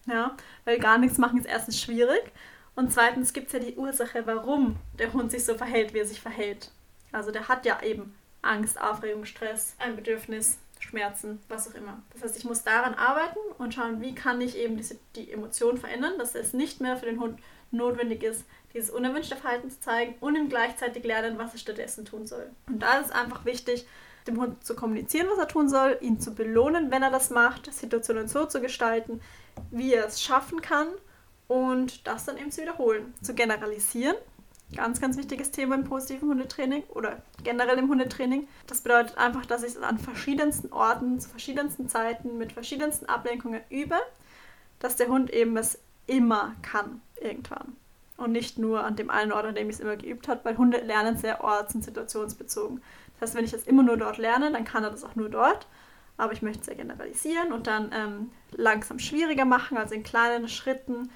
Ja, 0.06 0.36
weil 0.66 0.80
gar 0.80 0.98
nichts 0.98 1.18
machen 1.18 1.38
ist 1.38 1.46
erstens 1.46 1.80
schwierig 1.80 2.32
und 2.76 2.92
zweitens 2.92 3.34
gibt 3.34 3.48
es 3.48 3.54
ja 3.54 3.60
die 3.60 3.76
Ursache, 3.76 4.26
warum 4.26 4.78
der 4.98 5.14
Hund 5.14 5.32
sich 5.32 5.46
so 5.46 5.56
verhält, 5.56 5.94
wie 5.94 6.00
er 6.00 6.06
sich 6.06 6.22
verhält. 6.22 6.72
Also 7.12 7.32
der 7.32 7.48
hat 7.48 7.66
ja 7.66 7.82
eben 7.84 8.16
Angst, 8.42 8.80
Aufregung, 8.80 9.26
Stress, 9.26 9.76
ein 9.80 9.96
Bedürfnis, 9.96 10.58
Schmerzen, 10.80 11.42
was 11.50 11.70
auch 11.70 11.76
immer. 11.76 12.02
Das 12.14 12.24
heißt, 12.24 12.38
ich 12.38 12.46
muss 12.46 12.64
daran 12.64 12.94
arbeiten 12.94 13.40
und 13.58 13.74
schauen, 13.74 14.02
wie 14.02 14.16
kann 14.16 14.40
ich 14.40 14.58
eben 14.58 14.78
diese, 14.78 14.98
die 15.16 15.32
Emotionen 15.32 15.78
verändern, 15.78 16.18
dass 16.18 16.36
es 16.36 16.54
nicht 16.54 16.80
mehr 16.80 16.96
für 16.96 17.06
den 17.06 17.20
Hund 17.20 17.40
notwendig 17.72 18.24
ist, 18.24 18.46
dieses 18.74 18.90
unerwünschte 18.90 19.36
Verhalten 19.36 19.70
zu 19.70 19.80
zeigen 19.80 20.16
und 20.20 20.36
ihm 20.36 20.50
gleichzeitig 20.50 21.04
lernen, 21.04 21.38
was 21.38 21.54
er 21.54 21.60
stattdessen 21.60 22.06
tun 22.06 22.28
soll. 22.28 22.50
Und 22.68 22.80
da 22.80 23.00
ist 23.00 23.08
es 23.08 23.12
einfach 23.12 23.46
wichtig, 23.46 23.88
dem 24.28 24.40
Hund 24.40 24.64
zu 24.64 24.76
kommunizieren, 24.76 25.28
was 25.30 25.40
er 25.40 25.48
tun 25.48 25.70
soll, 25.70 25.98
ihn 26.02 26.20
zu 26.20 26.34
belohnen, 26.36 26.92
wenn 26.92 27.04
er 27.04 27.12
das 27.12 27.30
macht, 27.30 27.74
Situationen 27.74 28.28
so 28.28 28.46
zu 28.46 28.62
gestalten, 28.62 29.22
wie 29.72 29.94
er 29.94 30.06
es 30.06 30.22
schaffen 30.22 30.62
kann 30.62 30.88
und 31.48 32.08
das 32.08 32.26
dann 32.26 32.38
eben 32.38 32.52
zu 32.52 32.62
wiederholen. 32.62 33.14
Zu 33.22 33.34
generalisieren, 33.34 34.16
ganz, 34.76 35.02
ganz 35.02 35.18
wichtiges 35.18 35.52
Thema 35.52 35.76
im 35.76 35.84
positiven 35.84 36.30
Hundetraining 36.30 36.84
oder 36.90 37.22
generell 37.44 37.78
im 37.78 37.90
Hundetraining. 37.90 38.48
Das 38.68 38.82
bedeutet 38.82 39.18
einfach, 39.18 39.46
dass 39.46 39.64
ich 39.64 39.70
es 39.70 39.78
an 39.82 39.98
verschiedensten 39.98 40.72
Orten, 40.72 41.20
zu 41.20 41.30
verschiedensten 41.30 41.90
Zeiten, 41.90 42.38
mit 42.38 42.52
verschiedensten 42.52 43.08
Ablenkungen 43.08 43.62
übe, 43.70 43.98
dass 44.80 44.96
der 44.96 45.08
Hund 45.08 45.32
eben 45.32 45.58
es 45.58 45.80
immer 46.08 46.56
kann, 46.62 47.02
irgendwann. 47.22 47.76
Und 48.18 48.32
nicht 48.32 48.58
nur 48.58 48.84
an 48.84 48.96
dem 48.96 49.10
einen 49.10 49.32
Ort, 49.32 49.46
an 49.46 49.56
dem 49.56 49.70
ich 49.70 49.76
es 49.76 49.82
immer 49.82 49.96
geübt 49.96 50.28
habe, 50.28 50.42
weil 50.44 50.58
Hunde 50.58 50.80
lernen 50.80 51.18
sehr 51.18 51.44
orts- 51.44 51.76
und 51.76 51.84
situationsbezogen. 51.84 52.82
Das 53.20 53.30
heißt, 53.30 53.38
wenn 53.38 53.46
ich 53.46 53.54
es 53.54 53.66
immer 53.66 53.84
nur 53.84 53.98
dort 53.98 54.18
lerne, 54.18 54.52
dann 54.52 54.66
kann 54.66 54.84
er 54.84 54.92
das 54.92 55.04
auch 55.04 55.16
nur 55.16 55.30
dort. 55.30 55.68
Aber 56.18 56.34
ich 56.34 56.42
möchte 56.42 56.62
es 56.62 56.68
ja 56.68 56.74
generalisieren 56.74 57.54
und 57.54 57.68
dann 57.68 57.92
ähm, 57.94 58.32
langsam 58.52 59.00
schwieriger 59.00 59.46
machen, 59.46 59.78
also 59.78 59.96
in 59.96 60.04
kleinen 60.04 60.50
Schritten 60.50 61.10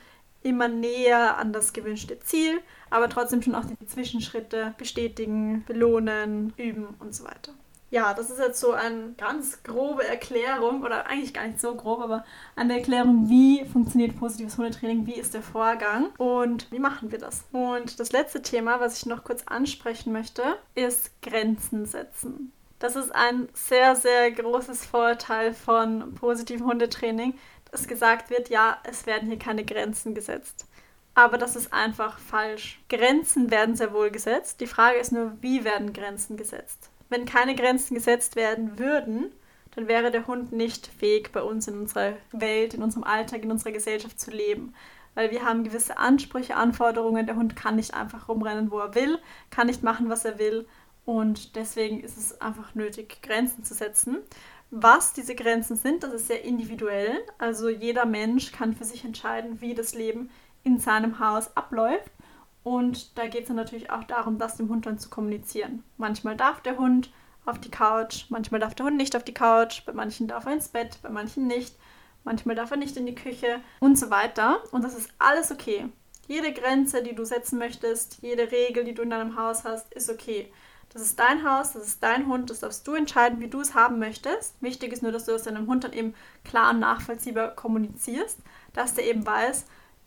immer 0.43 0.69
näher 0.69 1.37
an 1.37 1.51
das 1.51 1.73
gewünschte 1.73 2.19
Ziel, 2.19 2.59
aber 2.89 3.09
trotzdem 3.09 3.41
schon 3.41 3.55
auch 3.55 3.65
die 3.65 3.85
Zwischenschritte 3.85 4.73
bestätigen, 4.77 5.63
belohnen, 5.65 6.53
üben 6.57 6.87
und 6.99 7.13
so 7.15 7.23
weiter. 7.25 7.53
Ja, 7.93 8.15
das 8.15 8.31
ist 8.31 8.39
jetzt 8.39 8.59
so 8.59 8.71
eine 8.71 9.13
ganz 9.19 9.61
grobe 9.61 10.03
Erklärung, 10.03 10.81
oder 10.81 11.05
eigentlich 11.05 11.31
gar 11.31 11.45
nicht 11.45 11.61
so 11.61 11.75
grob, 11.75 11.99
aber 11.99 12.25
eine 12.55 12.79
Erklärung, 12.79 13.29
wie 13.29 13.65
funktioniert 13.65 14.17
positives 14.17 14.57
Hundetraining, 14.57 15.05
wie 15.05 15.13
ist 15.13 15.35
der 15.35 15.43
Vorgang 15.43 16.07
und 16.17 16.71
wie 16.71 16.79
machen 16.79 17.11
wir 17.11 17.19
das. 17.19 17.45
Und 17.51 17.99
das 17.99 18.11
letzte 18.11 18.41
Thema, 18.41 18.79
was 18.79 18.97
ich 18.97 19.05
noch 19.05 19.23
kurz 19.23 19.43
ansprechen 19.45 20.11
möchte, 20.11 20.41
ist 20.73 21.21
Grenzen 21.21 21.85
setzen. 21.85 22.51
Das 22.79 22.95
ist 22.95 23.13
ein 23.13 23.47
sehr, 23.53 23.95
sehr 23.95 24.31
großes 24.31 24.87
Vorteil 24.87 25.53
von 25.53 26.15
positivem 26.15 26.65
Hundetraining, 26.65 27.35
dass 27.69 27.87
gesagt 27.87 28.31
wird, 28.31 28.49
ja, 28.49 28.79
es 28.85 29.05
werden 29.05 29.27
hier 29.27 29.37
keine 29.37 29.65
Grenzen 29.65 30.15
gesetzt. 30.15 30.65
Aber 31.13 31.37
das 31.37 31.55
ist 31.55 31.71
einfach 31.71 32.17
falsch. 32.17 32.81
Grenzen 32.89 33.51
werden 33.51 33.75
sehr 33.75 33.93
wohl 33.93 34.09
gesetzt. 34.09 34.61
Die 34.61 34.67
Frage 34.67 34.97
ist 34.97 35.11
nur, 35.11 35.33
wie 35.41 35.63
werden 35.63 35.93
Grenzen 35.93 36.37
gesetzt? 36.37 36.89
Wenn 37.13 37.25
keine 37.25 37.55
Grenzen 37.55 37.93
gesetzt 37.93 38.35
werden 38.35 38.79
würden, 38.79 39.31
dann 39.75 39.87
wäre 39.87 40.11
der 40.11 40.27
Hund 40.27 40.51
nicht 40.51 40.87
fähig, 40.87 41.31
bei 41.31 41.41
uns 41.41 41.67
in 41.67 41.79
unserer 41.79 42.13
Welt, 42.31 42.73
in 42.73 42.83
unserem 42.83 43.03
Alltag, 43.03 43.43
in 43.43 43.51
unserer 43.51 43.71
Gesellschaft 43.71 44.19
zu 44.19 44.31
leben. 44.31 44.73
Weil 45.15 45.31
wir 45.31 45.45
haben 45.45 45.63
gewisse 45.63 45.97
Ansprüche, 45.97 46.55
Anforderungen. 46.55 47.25
Der 47.27 47.35
Hund 47.35 47.55
kann 47.55 47.75
nicht 47.75 47.93
einfach 47.93 48.29
rumrennen, 48.29 48.71
wo 48.71 48.79
er 48.79 48.95
will, 48.95 49.19
kann 49.51 49.67
nicht 49.67 49.83
machen, 49.83 50.09
was 50.09 50.25
er 50.25 50.39
will. 50.39 50.67
Und 51.05 51.55
deswegen 51.55 51.99
ist 52.01 52.17
es 52.17 52.41
einfach 52.41 52.75
nötig, 52.75 53.21
Grenzen 53.21 53.63
zu 53.63 53.73
setzen. 53.73 54.17
Was 54.71 55.13
diese 55.13 55.35
Grenzen 55.35 55.75
sind, 55.75 56.01
das 56.03 56.13
ist 56.13 56.27
sehr 56.27 56.43
individuell. 56.43 57.19
Also 57.37 57.69
jeder 57.69 58.05
Mensch 58.05 58.51
kann 58.51 58.73
für 58.73 58.85
sich 58.85 59.05
entscheiden, 59.05 59.61
wie 59.61 59.75
das 59.75 59.93
Leben 59.93 60.31
in 60.63 60.79
seinem 60.79 61.19
Haus 61.19 61.55
abläuft. 61.55 62.11
Und 62.63 63.17
da 63.17 63.27
geht 63.27 63.41
es 63.41 63.47
dann 63.47 63.57
natürlich 63.57 63.91
auch 63.91 64.03
darum, 64.05 64.37
das 64.37 64.57
dem 64.57 64.69
Hund 64.69 64.85
dann 64.85 64.97
zu 64.97 65.09
kommunizieren. 65.09 65.83
Manchmal 65.97 66.37
darf 66.37 66.61
der 66.61 66.77
Hund 66.77 67.11
auf 67.45 67.59
die 67.59 67.71
Couch, 67.71 68.25
manchmal 68.29 68.61
darf 68.61 68.73
der 68.73 68.85
Hund 68.85 68.97
nicht 68.97 69.15
auf 69.15 69.23
die 69.23 69.33
Couch, 69.33 69.85
bei 69.85 69.91
manchen 69.91 70.27
darf 70.27 70.45
er 70.45 70.53
ins 70.53 70.69
Bett, 70.69 70.97
bei 71.01 71.09
manchen 71.09 71.47
nicht, 71.47 71.75
manchmal 72.23 72.55
darf 72.55 72.71
er 72.71 72.77
nicht 72.77 72.95
in 72.95 73.05
die 73.05 73.15
Küche 73.15 73.59
und 73.81 73.99
so 73.99 74.09
weiter. 74.09 74.63
Und 74.71 74.83
das 74.83 74.95
ist 74.95 75.09
alles 75.19 75.51
okay. 75.51 75.89
Jede 76.27 76.53
Grenze, 76.53 77.03
die 77.03 77.15
du 77.15 77.25
setzen 77.25 77.59
möchtest, 77.59 78.19
jede 78.21 78.49
Regel, 78.49 78.85
die 78.85 78.93
du 78.93 79.01
in 79.01 79.09
deinem 79.09 79.37
Haus 79.37 79.65
hast, 79.65 79.93
ist 79.93 80.09
okay. 80.09 80.51
Das 80.93 81.01
ist 81.01 81.19
dein 81.19 81.43
Haus, 81.43 81.73
das 81.73 81.85
ist 81.85 82.03
dein 82.03 82.27
Hund, 82.27 82.49
das 82.49 82.59
darfst 82.59 82.87
du 82.87 82.93
entscheiden, 82.93 83.41
wie 83.41 83.49
du 83.49 83.59
es 83.59 83.73
haben 83.73 83.99
möchtest. 83.99 84.55
Wichtig 84.61 84.93
ist 84.93 85.01
nur, 85.01 85.11
dass 85.11 85.25
du 85.25 85.31
das 85.31 85.43
deinem 85.43 85.67
Hund 85.67 85.83
dann 85.83 85.91
eben 85.91 86.13
klar 86.45 86.69
und 86.69 86.79
nachvollziehbar 86.79 87.55
kommunizierst, 87.55 88.39
dass 88.73 88.93
der 88.93 89.05
eben 89.07 89.25
weiß, 89.25 89.65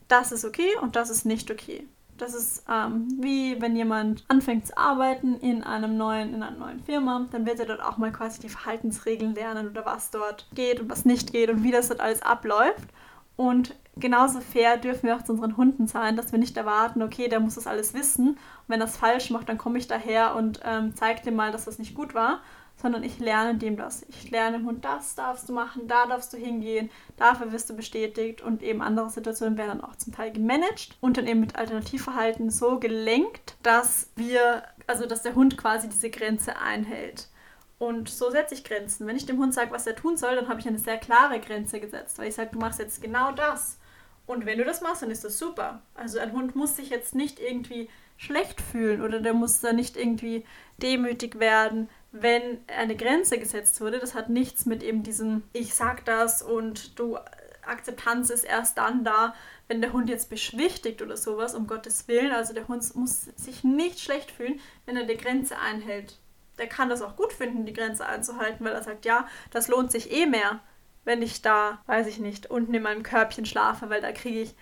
das 0.08 0.32
ist 0.32 0.44
okay 0.44 0.76
und 0.80 0.94
das 0.96 1.10
ist 1.10 1.26
nicht 1.26 1.50
okay. 1.50 1.86
Das 2.18 2.34
ist 2.34 2.64
ähm, 2.70 3.08
wie 3.20 3.60
wenn 3.60 3.76
jemand 3.76 4.24
anfängt 4.28 4.66
zu 4.66 4.78
arbeiten 4.78 5.38
in 5.40 5.62
einem 5.62 5.96
neuen, 5.96 6.34
in 6.34 6.42
einer 6.42 6.56
neuen 6.56 6.80
Firma, 6.80 7.26
dann 7.30 7.46
wird 7.46 7.60
er 7.60 7.66
dort 7.66 7.82
auch 7.82 7.98
mal 7.98 8.12
quasi 8.12 8.40
die 8.40 8.48
Verhaltensregeln 8.48 9.34
lernen 9.34 9.68
oder 9.68 9.84
was 9.84 10.10
dort 10.10 10.46
geht 10.54 10.80
und 10.80 10.88
was 10.88 11.04
nicht 11.04 11.32
geht 11.32 11.50
und 11.50 11.62
wie 11.62 11.72
das 11.72 11.88
dort 11.88 12.00
alles 12.00 12.22
abläuft. 12.22 12.88
Und 13.36 13.74
genauso 13.96 14.40
fair 14.40 14.78
dürfen 14.78 15.06
wir 15.06 15.16
auch 15.16 15.22
zu 15.22 15.32
unseren 15.32 15.56
Hunden 15.56 15.86
sein, 15.86 16.16
dass 16.16 16.32
wir 16.32 16.38
nicht 16.38 16.56
erwarten, 16.56 17.02
okay, 17.02 17.28
der 17.28 17.40
muss 17.40 17.56
das 17.56 17.66
alles 17.66 17.92
wissen. 17.92 18.28
Und 18.28 18.38
wenn 18.68 18.80
es 18.80 18.96
falsch 18.96 19.30
macht, 19.30 19.48
dann 19.48 19.58
komme 19.58 19.78
ich 19.78 19.86
daher 19.86 20.34
und 20.36 20.60
ähm, 20.64 20.94
zeige 20.94 21.22
dem 21.22 21.36
mal, 21.36 21.52
dass 21.52 21.66
das 21.66 21.78
nicht 21.78 21.94
gut 21.94 22.14
war, 22.14 22.40
sondern 22.76 23.02
ich 23.02 23.18
lerne 23.18 23.58
dem 23.58 23.76
das. 23.76 24.04
Ich 24.08 24.30
lerne 24.30 24.58
dem 24.58 24.66
Hund, 24.66 24.84
das 24.84 25.14
darfst 25.14 25.48
du 25.48 25.52
machen, 25.52 25.88
da 25.88 26.06
darfst 26.06 26.32
du 26.32 26.36
hingehen, 26.36 26.90
dafür 27.16 27.52
wirst 27.52 27.70
du 27.70 27.76
bestätigt 27.76 28.42
und 28.42 28.62
eben 28.62 28.82
andere 28.82 29.10
Situationen 29.10 29.56
werden 29.56 29.78
dann 29.78 29.90
auch 29.90 29.96
zum 29.96 30.12
Teil 30.12 30.32
gemanagt 30.32 30.96
und 31.00 31.16
dann 31.16 31.26
eben 31.26 31.40
mit 31.40 31.56
Alternativverhalten 31.56 32.50
so 32.50 32.78
gelenkt, 32.78 33.56
dass 33.62 34.10
wir, 34.16 34.62
also 34.86 35.06
dass 35.06 35.22
der 35.22 35.34
Hund 35.34 35.56
quasi 35.56 35.88
diese 35.88 36.10
Grenze 36.10 36.58
einhält. 36.58 37.28
Und 37.78 38.08
so 38.08 38.30
setze 38.30 38.54
ich 38.54 38.64
Grenzen. 38.64 39.06
Wenn 39.06 39.16
ich 39.16 39.26
dem 39.26 39.38
Hund 39.38 39.52
sage, 39.52 39.70
was 39.70 39.86
er 39.86 39.96
tun 39.96 40.16
soll, 40.16 40.34
dann 40.34 40.48
habe 40.48 40.60
ich 40.60 40.68
eine 40.68 40.78
sehr 40.78 40.96
klare 40.96 41.40
Grenze 41.40 41.78
gesetzt, 41.80 42.18
weil 42.18 42.28
ich 42.28 42.34
sage, 42.34 42.50
du 42.52 42.58
machst 42.58 42.78
jetzt 42.78 43.02
genau 43.02 43.32
das. 43.32 43.78
Und 44.26 44.46
wenn 44.46 44.58
du 44.58 44.64
das 44.64 44.80
machst, 44.80 45.02
dann 45.02 45.10
ist 45.10 45.24
das 45.24 45.38
super. 45.38 45.82
Also 45.94 46.18
ein 46.18 46.32
Hund 46.32 46.56
muss 46.56 46.76
sich 46.76 46.90
jetzt 46.90 47.14
nicht 47.14 47.38
irgendwie 47.38 47.88
schlecht 48.16 48.60
fühlen 48.60 49.02
oder 49.02 49.20
der 49.20 49.34
muss 49.34 49.60
da 49.60 49.72
nicht 49.72 49.96
irgendwie 49.96 50.44
demütig 50.78 51.38
werden, 51.38 51.88
wenn 52.22 52.58
eine 52.66 52.96
Grenze 52.96 53.38
gesetzt 53.38 53.80
wurde. 53.80 53.98
Das 53.98 54.14
hat 54.14 54.28
nichts 54.28 54.66
mit 54.66 54.82
eben 54.82 55.02
diesem 55.02 55.42
Ich 55.52 55.74
sag 55.74 56.04
das 56.04 56.42
und 56.42 56.98
du 56.98 57.18
Akzeptanz 57.66 58.30
ist 58.30 58.44
erst 58.44 58.78
dann 58.78 59.04
da, 59.04 59.34
wenn 59.68 59.80
der 59.80 59.92
Hund 59.92 60.08
jetzt 60.08 60.30
beschwichtigt 60.30 61.02
oder 61.02 61.16
sowas, 61.16 61.54
um 61.54 61.66
Gottes 61.66 62.06
Willen. 62.08 62.32
Also 62.32 62.54
der 62.54 62.68
Hund 62.68 62.94
muss 62.94 63.22
sich 63.36 63.64
nicht 63.64 64.00
schlecht 64.00 64.30
fühlen, 64.30 64.60
wenn 64.84 64.96
er 64.96 65.04
die 65.04 65.16
Grenze 65.16 65.58
einhält. 65.58 66.18
Der 66.58 66.68
kann 66.68 66.88
das 66.88 67.02
auch 67.02 67.16
gut 67.16 67.32
finden, 67.32 67.66
die 67.66 67.72
Grenze 67.72 68.06
einzuhalten, 68.06 68.64
weil 68.64 68.72
er 68.72 68.82
sagt, 68.82 69.04
ja, 69.04 69.26
das 69.50 69.68
lohnt 69.68 69.90
sich 69.90 70.12
eh 70.12 70.26
mehr, 70.26 70.60
wenn 71.04 71.22
ich 71.22 71.42
da, 71.42 71.82
weiß 71.86 72.06
ich 72.06 72.18
nicht, 72.18 72.50
unten 72.50 72.72
in 72.74 72.82
meinem 72.82 73.02
Körbchen 73.02 73.44
schlafe, 73.44 73.90
weil 73.90 74.00
da 74.00 74.12
kriege 74.12 74.40
ich 74.40 74.54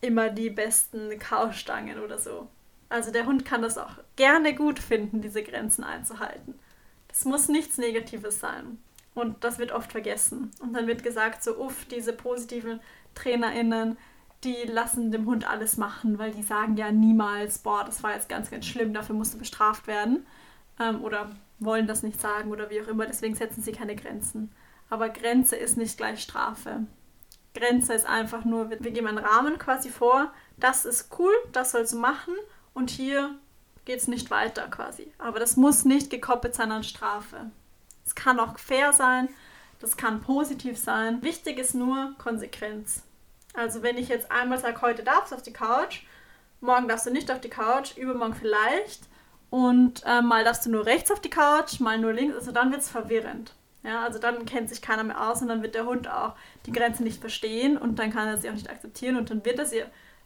immer 0.00 0.30
die 0.30 0.50
besten 0.50 1.18
Kaustangen 1.18 2.00
oder 2.00 2.18
so. 2.18 2.48
Also 2.88 3.10
der 3.10 3.26
Hund 3.26 3.44
kann 3.44 3.62
das 3.62 3.76
auch 3.78 3.98
gerne 4.16 4.54
gut 4.54 4.78
finden, 4.78 5.20
diese 5.20 5.42
Grenzen 5.42 5.84
einzuhalten. 5.84 6.54
Das 7.14 7.24
muss 7.24 7.48
nichts 7.48 7.78
Negatives 7.78 8.40
sein. 8.40 8.78
Und 9.14 9.44
das 9.44 9.60
wird 9.60 9.70
oft 9.70 9.92
vergessen. 9.92 10.50
Und 10.60 10.72
dann 10.72 10.88
wird 10.88 11.04
gesagt, 11.04 11.44
so, 11.44 11.56
uff, 11.56 11.84
diese 11.84 12.12
positiven 12.12 12.80
TrainerInnen, 13.14 13.96
die 14.42 14.64
lassen 14.64 15.12
dem 15.12 15.26
Hund 15.26 15.48
alles 15.48 15.76
machen, 15.76 16.18
weil 16.18 16.32
die 16.32 16.42
sagen 16.42 16.76
ja 16.76 16.90
niemals, 16.90 17.58
boah, 17.58 17.84
das 17.84 18.02
war 18.02 18.14
jetzt 18.14 18.28
ganz, 18.28 18.50
ganz 18.50 18.66
schlimm, 18.66 18.92
dafür 18.92 19.14
musst 19.14 19.32
du 19.32 19.38
bestraft 19.38 19.86
werden. 19.86 20.26
Ähm, 20.80 21.04
oder 21.04 21.30
wollen 21.60 21.86
das 21.86 22.02
nicht 22.02 22.20
sagen 22.20 22.50
oder 22.50 22.68
wie 22.68 22.82
auch 22.82 22.88
immer, 22.88 23.06
deswegen 23.06 23.36
setzen 23.36 23.62
sie 23.62 23.72
keine 23.72 23.94
Grenzen. 23.94 24.52
Aber 24.90 25.08
Grenze 25.08 25.54
ist 25.54 25.76
nicht 25.76 25.96
gleich 25.96 26.20
Strafe. 26.20 26.84
Grenze 27.54 27.94
ist 27.94 28.06
einfach 28.06 28.44
nur, 28.44 28.70
wir 28.70 28.78
geben 28.78 29.06
einen 29.06 29.18
Rahmen 29.18 29.56
quasi 29.58 29.88
vor, 29.88 30.32
das 30.56 30.84
ist 30.84 31.16
cool, 31.20 31.32
das 31.52 31.70
sollst 31.70 31.92
du 31.92 31.98
machen 31.98 32.34
und 32.74 32.90
hier 32.90 33.38
geht 33.84 33.98
es 33.98 34.08
nicht 34.08 34.30
weiter 34.30 34.68
quasi. 34.68 35.12
Aber 35.18 35.38
das 35.38 35.56
muss 35.56 35.84
nicht 35.84 36.10
gekoppelt 36.10 36.54
sein 36.54 36.72
an 36.72 36.84
Strafe. 36.84 37.50
Es 38.04 38.14
kann 38.14 38.40
auch 38.40 38.58
fair 38.58 38.92
sein, 38.92 39.28
das 39.80 39.96
kann 39.96 40.22
positiv 40.22 40.78
sein. 40.78 41.22
Wichtig 41.22 41.58
ist 41.58 41.74
nur 41.74 42.14
Konsequenz. 42.18 43.02
Also 43.54 43.82
wenn 43.82 43.98
ich 43.98 44.08
jetzt 44.08 44.30
einmal 44.30 44.58
sage, 44.58 44.80
heute 44.82 45.02
darfst 45.02 45.32
du 45.32 45.36
auf 45.36 45.42
die 45.42 45.52
Couch, 45.52 46.02
morgen 46.60 46.88
darfst 46.88 47.06
du 47.06 47.10
nicht 47.10 47.30
auf 47.30 47.40
die 47.40 47.50
Couch, 47.50 47.96
übermorgen 47.96 48.34
vielleicht 48.34 49.02
und 49.50 50.02
äh, 50.04 50.22
mal 50.22 50.44
darfst 50.44 50.66
du 50.66 50.70
nur 50.70 50.86
rechts 50.86 51.12
auf 51.12 51.20
die 51.20 51.30
Couch, 51.30 51.78
mal 51.80 51.98
nur 51.98 52.12
links, 52.12 52.34
also 52.34 52.50
dann 52.50 52.72
wird 52.72 52.80
es 52.80 52.90
verwirrend. 52.90 53.54
Ja, 53.84 54.02
also 54.02 54.18
dann 54.18 54.46
kennt 54.46 54.70
sich 54.70 54.80
keiner 54.80 55.04
mehr 55.04 55.30
aus 55.30 55.42
und 55.42 55.48
dann 55.48 55.62
wird 55.62 55.74
der 55.74 55.84
Hund 55.84 56.08
auch 56.08 56.34
die 56.64 56.72
Grenze 56.72 57.02
nicht 57.02 57.20
verstehen 57.20 57.76
und 57.76 57.98
dann 57.98 58.12
kann 58.12 58.26
er 58.26 58.38
sie 58.38 58.48
auch 58.48 58.54
nicht 58.54 58.70
akzeptieren 58.70 59.16
und 59.16 59.28
dann 59.28 59.44
wird 59.44 59.58
er 59.58 59.66
sie 59.66 59.82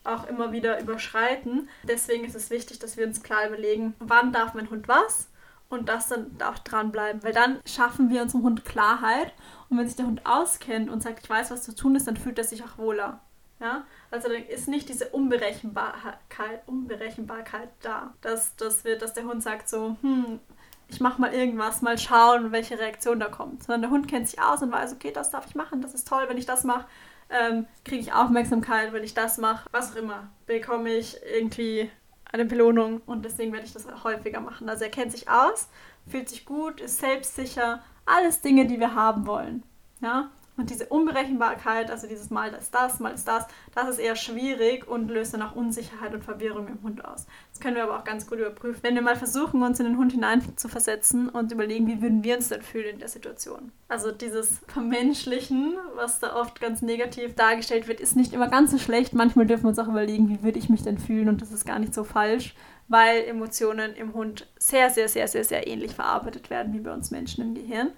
auch 0.09 0.27
immer 0.27 0.53
wieder 0.53 0.81
überschreiten. 0.81 1.69
Deswegen 1.85 2.25
ist 2.25 2.35
es 2.35 2.51
wichtig, 2.51 2.79
dass 2.79 2.97
wir 2.97 3.07
uns 3.07 3.23
klar 3.23 3.47
überlegen, 3.47 3.95
wann 3.99 4.33
darf 4.33 4.55
mein 4.55 4.71
Hund 4.71 4.89
was 4.89 5.29
und 5.69 5.89
das 5.89 6.09
dann 6.09 6.37
auch 6.43 6.59
dranbleiben, 6.59 7.23
weil 7.23 7.33
dann 7.33 7.61
schaffen 7.67 8.11
wir 8.11 8.23
unserem 8.23 8.43
Hund 8.43 8.65
Klarheit 8.65 9.33
und 9.69 9.79
wenn 9.79 9.87
sich 9.87 9.97
der 9.97 10.07
Hund 10.07 10.25
auskennt 10.25 10.91
und 10.91 11.03
sagt, 11.03 11.21
ich 11.23 11.31
weiß, 11.31 11.51
was 11.51 11.63
zu 11.63 11.75
tun 11.75 11.95
ist, 11.95 12.07
dann 12.07 12.17
fühlt 12.17 12.39
er 12.39 12.45
sich 12.45 12.65
auch 12.65 12.79
wohler. 12.79 13.21
Ja? 13.61 13.85
Also 14.11 14.29
dann 14.29 14.43
ist 14.45 14.69
nicht 14.69 14.89
diese 14.89 15.09
Unberechenbarkeit, 15.11 16.67
Unberechenbarkeit 16.67 17.69
da, 17.83 18.15
dass, 18.23 18.57
dass, 18.57 18.85
wir, 18.85 18.97
dass 18.99 19.15
der 19.15 19.25
Hund 19.25 19.43
sagt 19.43 19.69
so, 19.69 19.97
hm, 20.01 20.41
ich 20.89 21.01
mache 21.01 21.21
mal 21.21 21.35
irgendwas, 21.35 21.83
mal 21.83 21.99
schauen, 21.99 22.51
welche 22.51 22.79
Reaktion 22.79 23.21
da 23.21 23.29
kommt. 23.29 23.63
Sondern 23.63 23.83
der 23.83 23.91
Hund 23.91 24.09
kennt 24.09 24.29
sich 24.29 24.41
aus 24.41 24.63
und 24.63 24.73
weiß, 24.73 24.95
okay, 24.95 25.13
das 25.13 25.31
darf 25.31 25.47
ich 25.47 25.55
machen, 25.55 25.83
das 25.83 25.93
ist 25.93 26.09
toll, 26.09 26.25
wenn 26.29 26.39
ich 26.39 26.47
das 26.47 26.65
mache, 26.65 26.87
ähm, 27.31 27.67
kriege 27.85 28.01
ich 28.01 28.13
Aufmerksamkeit, 28.13 28.93
wenn 28.93 29.05
ich 29.05 29.15
das 29.15 29.39
mache, 29.39 29.69
was 29.73 29.93
auch 29.93 29.97
immer, 29.97 30.29
bekomme 30.47 30.91
ich 30.91 31.19
irgendwie 31.35 31.91
eine 32.31 32.45
Belohnung 32.45 33.01
und 33.07 33.25
deswegen 33.25 33.53
werde 33.53 33.67
ich 33.67 33.73
das 33.73 33.87
häufiger 34.05 34.41
machen. 34.41 34.69
Also 34.69 34.85
er 34.85 34.91
kennt 34.91 35.13
sich 35.13 35.29
aus, 35.29 35.69
fühlt 36.07 36.29
sich 36.29 36.45
gut, 36.45 36.81
ist 36.81 36.99
selbstsicher, 36.99 37.83
alles 38.07 38.41
Dinge, 38.41 38.67
die 38.67 38.81
wir 38.81 38.95
haben 38.95 39.27
wollen. 39.27 39.63
Ja? 40.01 40.31
Und 40.59 40.71
diese 40.71 40.87
Unberechenbarkeit, 40.87 41.91
also 41.91 42.09
dieses 42.09 42.31
Mal 42.31 42.53
ist 42.53 42.75
das, 42.75 42.99
mal 42.99 43.15
ist 43.15 43.29
das, 43.29 43.47
das 43.75 43.89
ist 43.89 43.99
eher 43.99 44.17
schwierig 44.17 44.89
und 44.89 45.09
löst 45.09 45.33
dann 45.33 45.43
auch 45.43 45.55
Unsicherheit 45.55 46.13
und 46.13 46.25
Verwirrung 46.25 46.67
im 46.67 46.83
Hund 46.83 47.05
aus. 47.05 47.27
Das 47.53 47.61
können 47.61 47.77
wir 47.77 47.85
aber 47.85 47.97
auch 47.97 48.05
ganz 48.05 48.27
gut 48.27 48.39
überprüfen. 48.39 48.83
Wenn 48.83 48.97
wir 48.97 49.03
mal 49.03 49.17
versuchen, 49.17 49.63
uns 49.63 49.79
in 49.79 49.87
den 49.87 49.97
Hund 49.97 50.13
hinein 50.13 50.43
zu 50.57 50.69
versetzen 50.69 51.29
und 51.29 51.53
überlegen, 51.53 51.87
wie 51.87 52.03
würden 52.03 52.25
wir 52.25 52.37
uns 52.37 52.49
denn 52.49 52.63
fühlen 52.63 52.95
in 52.95 52.99
der 52.99 53.09
Situation. 53.09 53.71
Also 53.87 54.11
dieses 54.11 54.59
Vermenschlichen, 54.67 55.77
was 55.95 56.19
da 56.19 56.35
oft 56.35 56.61
ganz 56.61 56.83
negativ 56.83 57.37
dargestellt 57.37 57.87
wird, 57.87 58.01
ist 58.01 58.17
nicht 58.17 58.33
immer 58.33 58.49
ganz 58.49 58.73
so 58.73 58.79
schlecht. 58.79 59.15
Manchmal 59.15 59.47
dürfen 59.47 59.63
wir 59.65 59.69
uns 59.69 59.79
auch 59.79 59.89
überlegen, 59.89 60.29
wie 60.29 60.43
würde 60.43 60.59
ich 60.59 60.69
mich 60.69 60.83
denn 60.83 60.99
fühlen 60.99 61.29
und 61.29 61.41
das 61.41 61.53
ist 61.53 61.67
gar 61.67 61.79
nicht 61.79 61.95
so 61.95 62.05
falsch 62.05 62.55
weil 62.89 63.25
Emotionen 63.25 63.95
im 63.95 64.15
Hund 64.15 64.49
sehr, 64.59 64.91
sehr, 64.91 65.09
sehr, 65.09 65.29
sehr, 65.29 65.45
sehr 65.45 65.67
ähnlich 65.67 65.95
verarbeitet 65.95 66.51
werden 66.51 66.73
wie 66.73 66.81
bei 66.81 66.93
uns 66.93 67.11
Menschen 67.11 67.45
im 67.45 67.55
Gehirn. 67.55 67.93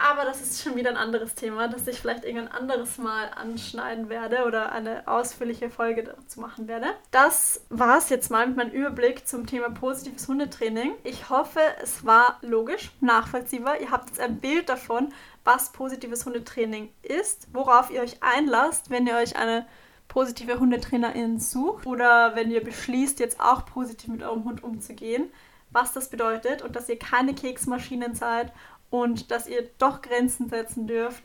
Aber 0.00 0.24
das 0.24 0.40
ist 0.40 0.62
schon 0.62 0.76
wieder 0.76 0.90
ein 0.90 0.96
anderes 0.96 1.34
Thema, 1.34 1.66
das 1.66 1.88
ich 1.88 2.00
vielleicht 2.00 2.24
irgendein 2.24 2.52
anderes 2.52 2.98
Mal 2.98 3.30
anschneiden 3.34 4.08
werde 4.08 4.44
oder 4.46 4.70
eine 4.70 5.06
ausführliche 5.08 5.70
Folge 5.70 6.04
dazu 6.04 6.40
machen 6.40 6.68
werde. 6.68 6.86
Das 7.10 7.62
war 7.68 7.98
es 7.98 8.08
jetzt 8.08 8.30
mal 8.30 8.46
mit 8.46 8.56
meinem 8.56 8.70
Überblick 8.70 9.26
zum 9.26 9.46
Thema 9.46 9.70
positives 9.70 10.28
Hundetraining. 10.28 10.92
Ich 11.02 11.30
hoffe, 11.30 11.60
es 11.82 12.06
war 12.06 12.38
logisch, 12.42 12.92
nachvollziehbar. 13.00 13.80
Ihr 13.80 13.90
habt 13.90 14.10
jetzt 14.10 14.20
ein 14.20 14.38
Bild 14.38 14.68
davon, 14.68 15.12
was 15.42 15.72
positives 15.72 16.24
Hundetraining 16.24 16.90
ist, 17.02 17.48
worauf 17.52 17.90
ihr 17.90 18.00
euch 18.00 18.22
einlasst, 18.22 18.90
wenn 18.90 19.08
ihr 19.08 19.16
euch 19.16 19.34
eine 19.34 19.66
positive 20.06 20.60
Hundetrainerin 20.60 21.40
sucht 21.40 21.86
oder 21.86 22.36
wenn 22.36 22.52
ihr 22.52 22.62
beschließt, 22.62 23.18
jetzt 23.18 23.40
auch 23.40 23.66
positiv 23.66 24.10
mit 24.10 24.22
eurem 24.22 24.44
Hund 24.44 24.62
umzugehen, 24.62 25.30
was 25.70 25.92
das 25.92 26.08
bedeutet 26.08 26.62
und 26.62 26.76
dass 26.76 26.88
ihr 26.88 26.98
keine 26.98 27.34
Keksmaschinen 27.34 28.14
seid 28.14 28.52
und 28.90 29.30
dass 29.30 29.48
ihr 29.48 29.68
doch 29.78 30.02
Grenzen 30.02 30.48
setzen 30.48 30.86
dürft. 30.86 31.22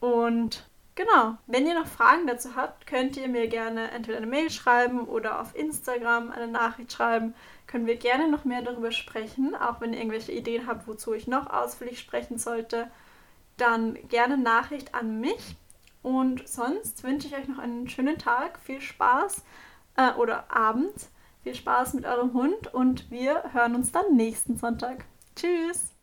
Und 0.00 0.66
genau, 0.94 1.36
wenn 1.46 1.66
ihr 1.66 1.74
noch 1.74 1.86
Fragen 1.86 2.26
dazu 2.26 2.56
habt, 2.56 2.86
könnt 2.86 3.16
ihr 3.16 3.28
mir 3.28 3.48
gerne 3.48 3.90
entweder 3.90 4.18
eine 4.18 4.26
Mail 4.26 4.50
schreiben 4.50 5.04
oder 5.04 5.40
auf 5.40 5.54
Instagram 5.54 6.30
eine 6.30 6.48
Nachricht 6.48 6.92
schreiben. 6.92 7.34
Können 7.66 7.86
wir 7.86 7.96
gerne 7.96 8.28
noch 8.28 8.44
mehr 8.44 8.62
darüber 8.62 8.92
sprechen, 8.92 9.54
auch 9.54 9.80
wenn 9.80 9.92
ihr 9.92 9.98
irgendwelche 9.98 10.32
Ideen 10.32 10.66
habt, 10.66 10.86
wozu 10.86 11.12
ich 11.14 11.26
noch 11.26 11.48
ausführlich 11.48 11.98
sprechen 11.98 12.38
sollte. 12.38 12.90
Dann 13.56 13.96
gerne 14.08 14.36
Nachricht 14.36 14.94
an 14.94 15.20
mich. 15.20 15.56
Und 16.02 16.46
sonst 16.48 17.04
wünsche 17.04 17.28
ich 17.28 17.36
euch 17.36 17.46
noch 17.46 17.58
einen 17.58 17.88
schönen 17.88 18.18
Tag, 18.18 18.58
viel 18.58 18.80
Spaß 18.80 19.44
äh, 19.96 20.12
oder 20.14 20.52
Abend, 20.54 20.92
viel 21.44 21.54
Spaß 21.54 21.94
mit 21.94 22.04
eurem 22.04 22.32
Hund 22.32 22.74
und 22.74 23.10
wir 23.10 23.52
hören 23.52 23.76
uns 23.76 23.92
dann 23.92 24.16
nächsten 24.16 24.56
Sonntag. 24.56 25.04
Tschüss! 25.36 26.01